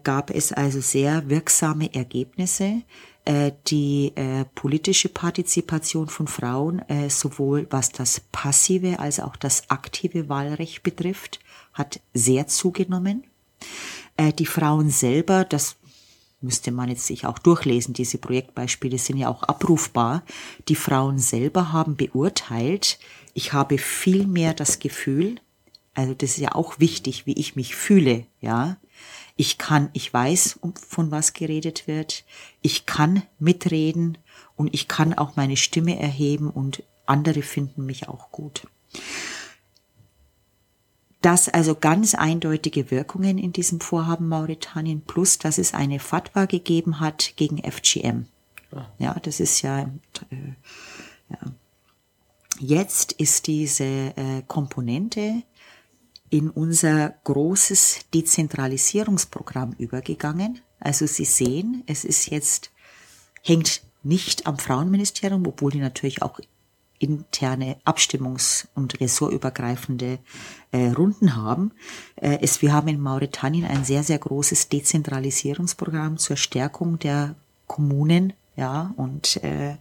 [0.03, 2.81] gab es also sehr wirksame Ergebnisse,
[3.67, 10.29] die äh, politische Partizipation von Frauen, äh, sowohl was das passive als auch das aktive
[10.29, 11.39] Wahlrecht betrifft,
[11.73, 13.23] hat sehr zugenommen.
[14.17, 15.75] Äh, die Frauen selber, das
[16.41, 20.23] müsste man jetzt sich auch durchlesen, diese Projektbeispiele sind ja auch abrufbar.
[20.67, 22.99] Die Frauen selber haben beurteilt,
[23.33, 25.39] ich habe viel mehr das Gefühl,
[25.95, 28.77] also das ist ja auch wichtig, wie ich mich fühle, ja.
[29.35, 32.23] Ich kann, ich weiß, von was geredet wird.
[32.61, 34.17] Ich kann mitreden
[34.55, 38.65] und ich kann auch meine Stimme erheben und andere finden mich auch gut
[41.25, 46.99] dass also ganz eindeutige Wirkungen in diesem Vorhaben Mauretanien plus, dass es eine Fatwa gegeben
[46.99, 48.27] hat gegen FGM.
[48.71, 48.85] Ah.
[48.99, 49.89] Ja, das ist ja,
[50.29, 50.53] äh,
[51.29, 51.39] ja.
[52.59, 55.41] Jetzt ist diese äh, Komponente
[56.29, 60.61] in unser großes Dezentralisierungsprogramm übergegangen.
[60.79, 62.71] Also Sie sehen, es ist jetzt,
[63.43, 66.39] hängt nicht am Frauenministerium, obwohl die natürlich auch
[66.99, 70.19] interne Abstimmungs- und ressortübergreifende
[70.71, 71.71] äh, Runden haben.
[72.15, 77.35] Äh, es, wir haben in Mauretanien ein sehr, sehr großes Dezentralisierungsprogramm zur Stärkung der
[77.67, 79.75] Kommunen ja, und äh,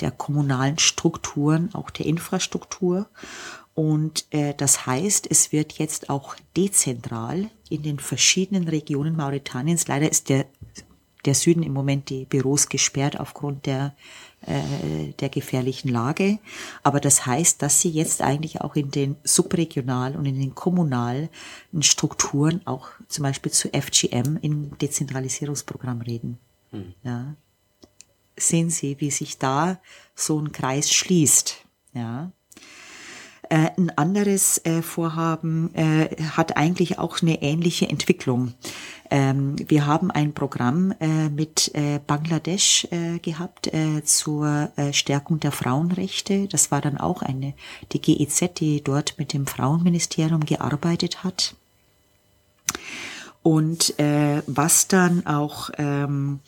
[0.00, 3.08] der kommunalen Strukturen, auch der Infrastruktur.
[3.76, 10.10] Und äh, das heißt, es wird jetzt auch dezentral in den verschiedenen Regionen Mauretaniens, leider
[10.10, 10.46] ist der,
[11.24, 13.94] der Süden im Moment die Büros gesperrt aufgrund der
[14.46, 16.38] äh, der gefährlichen Lage.
[16.84, 21.28] Aber das heißt, dass sie jetzt eigentlich auch in den subregional und in den kommunalen
[21.80, 26.38] Strukturen auch zum Beispiel zu FGM im Dezentralisierungsprogramm reden.
[26.70, 26.94] Hm.
[27.02, 27.34] Ja.
[28.36, 29.80] Sehen Sie, wie sich da
[30.14, 31.66] so ein Kreis schließt.
[31.94, 32.30] Ja.
[33.48, 38.54] Äh, ein anderes äh, Vorhaben äh, hat eigentlich auch eine ähnliche Entwicklung.
[39.10, 43.70] Ähm, wir haben ein Programm äh, mit äh, Bangladesch äh, gehabt
[44.04, 46.46] zur Stärkung der Frauenrechte.
[46.48, 47.54] Das war dann auch eine,
[47.92, 51.54] die GEZ, die dort mit dem Frauenministerium gearbeitet hat.
[53.42, 56.40] Und was dann auch ähm,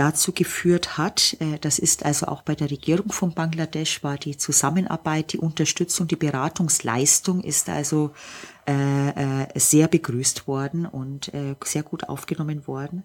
[0.00, 4.38] dazu geführt hat, äh, das ist also auch bei der Regierung von Bangladesch, war die
[4.38, 8.12] Zusammenarbeit, die Unterstützung, die Beratungsleistung ist also
[8.66, 11.30] äh, äh, sehr begrüßt worden und
[11.64, 13.04] sehr gut aufgenommen worden.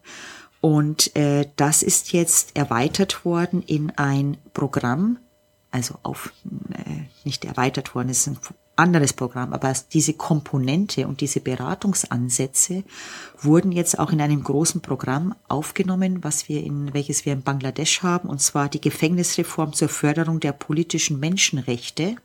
[0.62, 1.12] Und
[1.58, 5.20] das ist jetzt erweitert worden in ein Programm,
[5.70, 6.34] also auf,
[7.24, 8.40] nicht erweitert worden, es ist ein
[8.76, 12.84] anderes Programm, aber diese Komponente und diese Beratungsansätze
[13.42, 18.04] wurden jetzt auch in einem großen Programm aufgenommen, was wir in, welches wir in Bangladesch
[18.04, 22.16] haben, und zwar die Gefängnisreform zur Förderung der politischen Menschenrechte.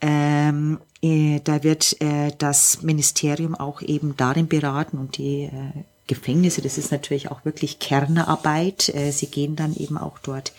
[0.00, 6.62] Ähm, äh, da wird äh, das Ministerium auch eben darin beraten und die äh, Gefängnisse,
[6.62, 8.94] das ist natürlich auch wirklich Kernarbeit.
[8.94, 10.52] Äh, sie gehen dann eben auch dort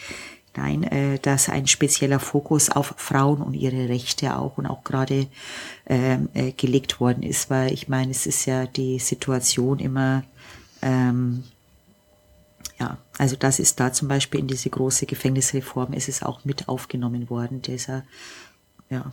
[0.57, 5.27] Nein, äh, dass ein spezieller Fokus auf Frauen und ihre Rechte auch und auch gerade
[5.85, 10.23] ähm, äh, gelegt worden ist, weil ich meine, es ist ja die Situation immer,
[10.81, 11.43] ähm,
[12.79, 16.67] ja, also das ist da zum Beispiel in diese große Gefängnisreform ist es auch mit
[16.67, 18.03] aufgenommen worden, dieser,
[18.89, 19.11] ja,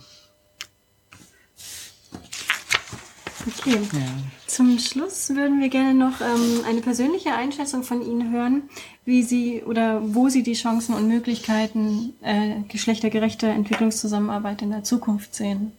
[3.47, 3.79] Okay.
[3.93, 4.01] Ja.
[4.47, 8.63] Zum Schluss würden wir gerne noch ähm, eine persönliche Einschätzung von Ihnen hören,
[9.05, 15.35] wie Sie oder wo Sie die Chancen und Möglichkeiten äh, geschlechtergerechter Entwicklungszusammenarbeit in der Zukunft
[15.35, 15.73] sehen.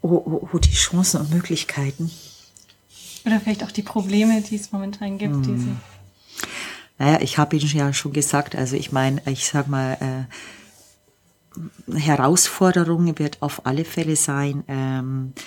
[0.00, 2.10] Oh, oh, oh, die Chancen und Möglichkeiten.
[3.24, 5.34] Oder vielleicht auch die Probleme, die es momentan gibt.
[5.34, 5.42] Hm.
[5.42, 5.76] Die Sie
[7.02, 10.28] naja, ich habe Ihnen ja schon gesagt, also ich meine, ich sag mal,
[11.90, 15.40] äh, Herausforderung wird auf alle Fälle sein, ähm, äh,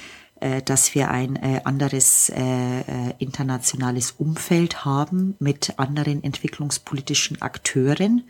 [0.65, 2.83] dass wir ein äh, anderes äh, äh,
[3.19, 8.23] internationales Umfeld haben mit anderen entwicklungspolitischen Akteuren,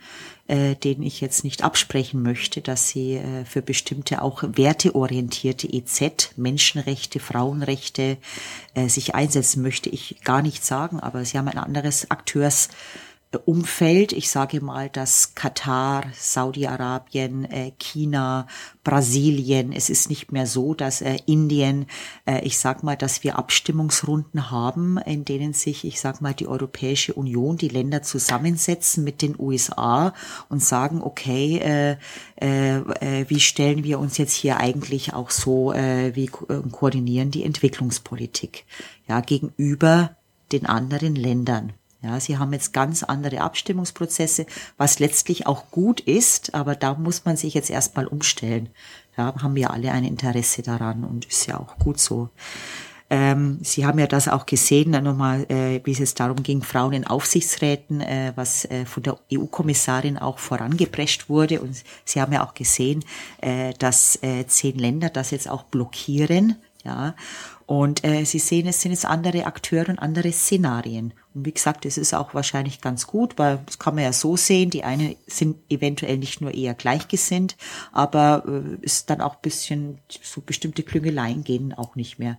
[0.46, 6.36] äh, denen ich jetzt nicht absprechen möchte, dass sie äh, für bestimmte auch werteorientierte EZ,
[6.36, 8.18] Menschenrechte, Frauenrechte
[8.74, 9.90] äh, sich einsetzen, möchte.
[9.90, 12.68] Ich gar nicht sagen, aber sie haben ein anderes Akteurs
[13.44, 14.12] Umfeld.
[14.12, 18.46] Ich sage mal, dass Katar, Saudi-Arabien, äh, China,
[18.84, 21.86] Brasilien, es ist nicht mehr so, dass äh, Indien,
[22.24, 26.46] äh, ich sage mal, dass wir Abstimmungsrunden haben, in denen sich, ich sage mal, die
[26.46, 30.14] Europäische Union, die Länder zusammensetzen mit den USA
[30.48, 31.96] und sagen, okay,
[32.38, 38.64] wie stellen wir uns jetzt hier eigentlich auch so, wie koordinieren die Entwicklungspolitik,
[39.08, 40.16] ja, gegenüber
[40.52, 41.72] den anderen Ländern.
[42.02, 47.24] Ja, sie haben jetzt ganz andere Abstimmungsprozesse, was letztlich auch gut ist, aber da muss
[47.24, 48.68] man sich jetzt erstmal umstellen.
[49.16, 52.28] Ja, haben wir alle ein Interesse daran und ist ja auch gut so.
[53.08, 57.06] Ähm, Sie haben ja das auch gesehen, nochmal, äh, wie es darum ging, Frauen in
[57.06, 61.60] Aufsichtsräten, äh, was äh, von der EU-Kommissarin auch vorangeprescht wurde.
[61.60, 63.04] Und Sie haben ja auch gesehen,
[63.40, 66.56] äh, dass äh, zehn Länder das jetzt auch blockieren.
[66.84, 67.14] Ja,
[67.66, 71.12] und äh, Sie sehen, es sind jetzt andere Akteure und andere Szenarien.
[71.34, 74.36] Und wie gesagt, das ist auch wahrscheinlich ganz gut, weil das kann man ja so
[74.36, 74.70] sehen.
[74.70, 77.56] Die eine sind eventuell nicht nur eher gleichgesinnt,
[77.90, 82.38] aber äh, ist dann auch bisschen, so bestimmte Klüngeleien gehen auch nicht mehr.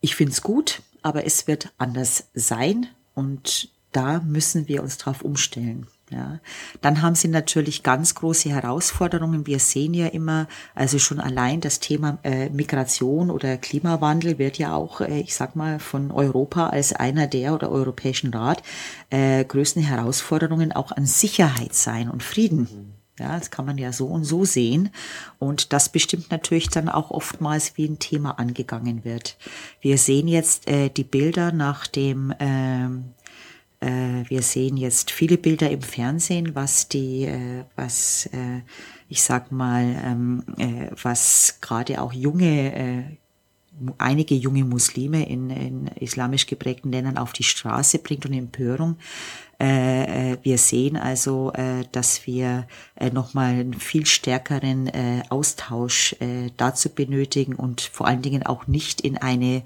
[0.00, 5.22] Ich finde es gut, aber es wird anders sein und da müssen wir uns drauf
[5.22, 5.86] umstellen.
[6.10, 6.40] Ja,
[6.80, 9.46] dann haben sie natürlich ganz große Herausforderungen.
[9.46, 14.74] Wir sehen ja immer, also schon allein das Thema äh, Migration oder Klimawandel wird ja
[14.74, 18.62] auch, äh, ich sag mal, von Europa als einer der oder Europäischen Rat
[19.10, 22.94] äh, größten Herausforderungen auch an Sicherheit sein und Frieden.
[23.18, 24.90] Ja, das kann man ja so und so sehen.
[25.38, 29.36] Und das bestimmt natürlich dann auch oftmals, wie ein Thema angegangen wird.
[29.80, 32.88] Wir sehen jetzt äh, die Bilder nach dem äh,
[33.80, 38.62] wir sehen jetzt viele Bilder im Fernsehen, was die, äh, was äh,
[39.08, 43.02] ich sag mal, ähm, äh, was gerade auch junge äh,
[43.96, 48.96] einige junge Muslime in, in islamisch geprägten Ländern auf die Straße bringt und Empörung.
[49.60, 52.66] Äh, äh wir sehen also, äh, dass wir
[52.96, 58.66] äh, nochmal einen viel stärkeren äh, Austausch äh, dazu benötigen und vor allen Dingen auch
[58.66, 59.62] nicht in eine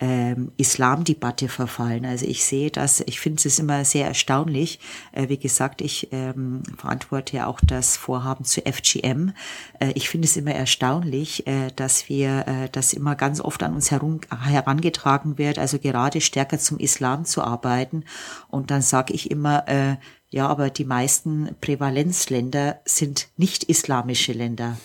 [0.00, 2.04] ähm, Islamdebatte verfallen.
[2.04, 4.78] Also ich sehe das, ich finde es immer sehr erstaunlich.
[5.12, 9.32] Äh, wie gesagt, ich ähm, verantworte ja auch das Vorhaben zu FGM.
[9.80, 13.74] Äh, ich finde es immer erstaunlich, äh, dass wir, äh, dass immer ganz oft an
[13.74, 18.04] uns herum, herangetragen wird, also gerade stärker zum Islam zu arbeiten.
[18.48, 19.96] Und dann sage ich immer, äh,
[20.30, 24.78] ja, aber die meisten Prävalenzländer sind nicht islamische Länder.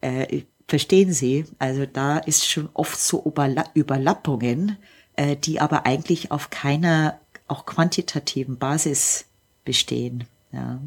[0.00, 1.44] Äh, Verstehen Sie?
[1.58, 3.22] Also da ist schon oft so
[3.74, 4.76] Überlappungen,
[5.14, 9.26] äh, die aber eigentlich auf keiner auch quantitativen Basis
[9.64, 10.24] bestehen.
[10.52, 10.80] Ja.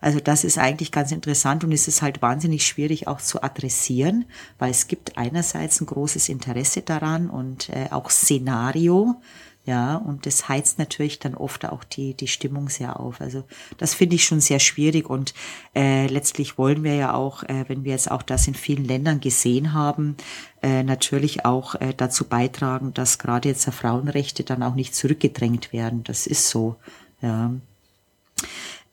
[0.00, 4.26] Also das ist eigentlich ganz interessant und es ist halt wahnsinnig schwierig auch zu adressieren,
[4.58, 9.20] weil es gibt einerseits ein großes Interesse daran und äh, auch Szenario,
[9.66, 13.20] ja, und das heizt natürlich dann oft auch die, die Stimmung sehr auf.
[13.20, 13.42] Also
[13.78, 15.34] das finde ich schon sehr schwierig und
[15.74, 19.18] äh, letztlich wollen wir ja auch, äh, wenn wir jetzt auch das in vielen Ländern
[19.18, 20.16] gesehen haben,
[20.62, 26.04] äh, natürlich auch äh, dazu beitragen, dass gerade jetzt Frauenrechte dann auch nicht zurückgedrängt werden.
[26.04, 26.76] Das ist so.
[27.20, 27.52] Ja.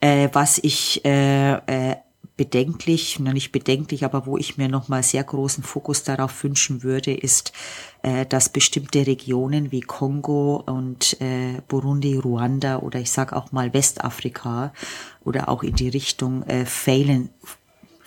[0.00, 1.96] Äh, was ich äh, äh,
[2.36, 7.14] bedenklich, na nicht bedenklich, aber wo ich mir nochmal sehr großen Fokus darauf wünschen würde,
[7.14, 7.52] ist,
[8.02, 13.72] äh, dass bestimmte Regionen wie Kongo und äh, Burundi, Ruanda oder ich sage auch mal
[13.72, 14.72] Westafrika
[15.24, 17.30] oder auch in die Richtung äh, failen,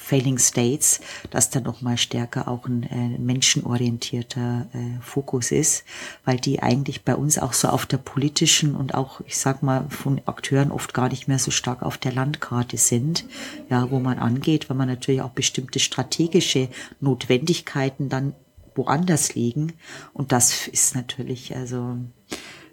[0.08, 1.02] Failing States,
[1.32, 5.84] dass da noch mal stärker auch ein äh, menschenorientierter äh, Fokus ist,
[6.24, 9.86] weil die eigentlich bei uns auch so auf der politischen und auch, ich sag mal,
[9.90, 13.26] von Akteuren oft gar nicht mehr so stark auf der Landkarte sind,
[13.70, 16.70] ja, wo man angeht, weil man natürlich auch bestimmte strategische
[17.02, 18.34] Notwendigkeiten dann
[18.76, 19.74] woanders liegen.
[20.14, 21.98] Und das ist natürlich, also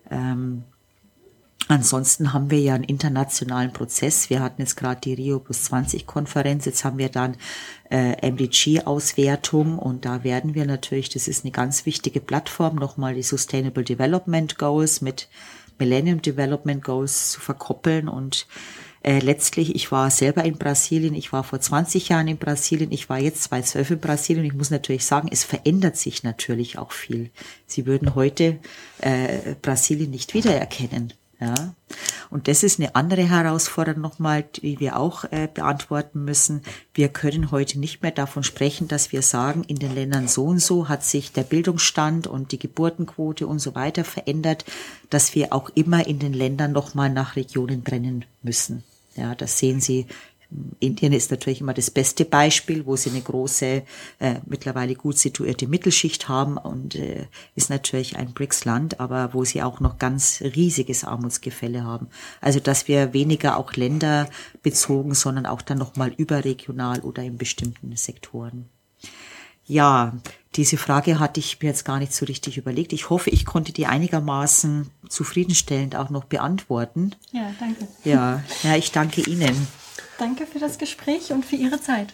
[0.08, 0.62] ähm,
[1.66, 4.28] Ansonsten haben wir ja einen internationalen Prozess.
[4.28, 6.66] Wir hatten jetzt gerade die Rio plus 20 Konferenz.
[6.66, 7.36] Jetzt haben wir dann
[7.90, 13.22] äh, MDG-Auswertung und da werden wir natürlich, das ist eine ganz wichtige Plattform, nochmal die
[13.22, 15.28] Sustainable Development Goals mit
[15.78, 18.46] Millennium Development Goals zu verkoppeln und
[19.02, 23.10] äh, letztlich, ich war selber in Brasilien, ich war vor 20 Jahren in Brasilien, ich
[23.10, 24.44] war jetzt 2012 in Brasilien.
[24.46, 27.30] Ich muss natürlich sagen, es verändert sich natürlich auch viel.
[27.66, 28.60] Sie würden heute
[29.00, 31.12] äh, Brasilien nicht wiedererkennen.
[31.44, 31.74] Ja.
[32.30, 36.62] Und das ist eine andere Herausforderung nochmal, die wir auch äh, beantworten müssen.
[36.92, 40.60] Wir können heute nicht mehr davon sprechen, dass wir sagen, in den Ländern so und
[40.60, 44.64] so hat sich der Bildungsstand und die Geburtenquote und so weiter verändert,
[45.10, 48.84] dass wir auch immer in den Ländern nochmal nach Regionen trennen müssen.
[49.16, 50.06] Ja, das sehen Sie
[50.80, 53.82] Indien ist natürlich immer das beste Beispiel, wo sie eine große,
[54.18, 59.62] äh, mittlerweile gut situierte Mittelschicht haben und äh, ist natürlich ein BRICS-Land, aber wo sie
[59.62, 62.08] auch noch ganz riesiges Armutsgefälle haben.
[62.40, 68.68] Also dass wir weniger auch länderbezogen, sondern auch dann nochmal überregional oder in bestimmten Sektoren.
[69.66, 70.12] Ja,
[70.56, 72.92] diese Frage hatte ich mir jetzt gar nicht so richtig überlegt.
[72.92, 77.12] Ich hoffe, ich konnte die einigermaßen zufriedenstellend auch noch beantworten.
[77.32, 77.88] Ja, danke.
[78.04, 79.66] Ja, ja ich danke Ihnen.
[80.18, 82.12] Danke für das Gespräch und für Ihre Zeit.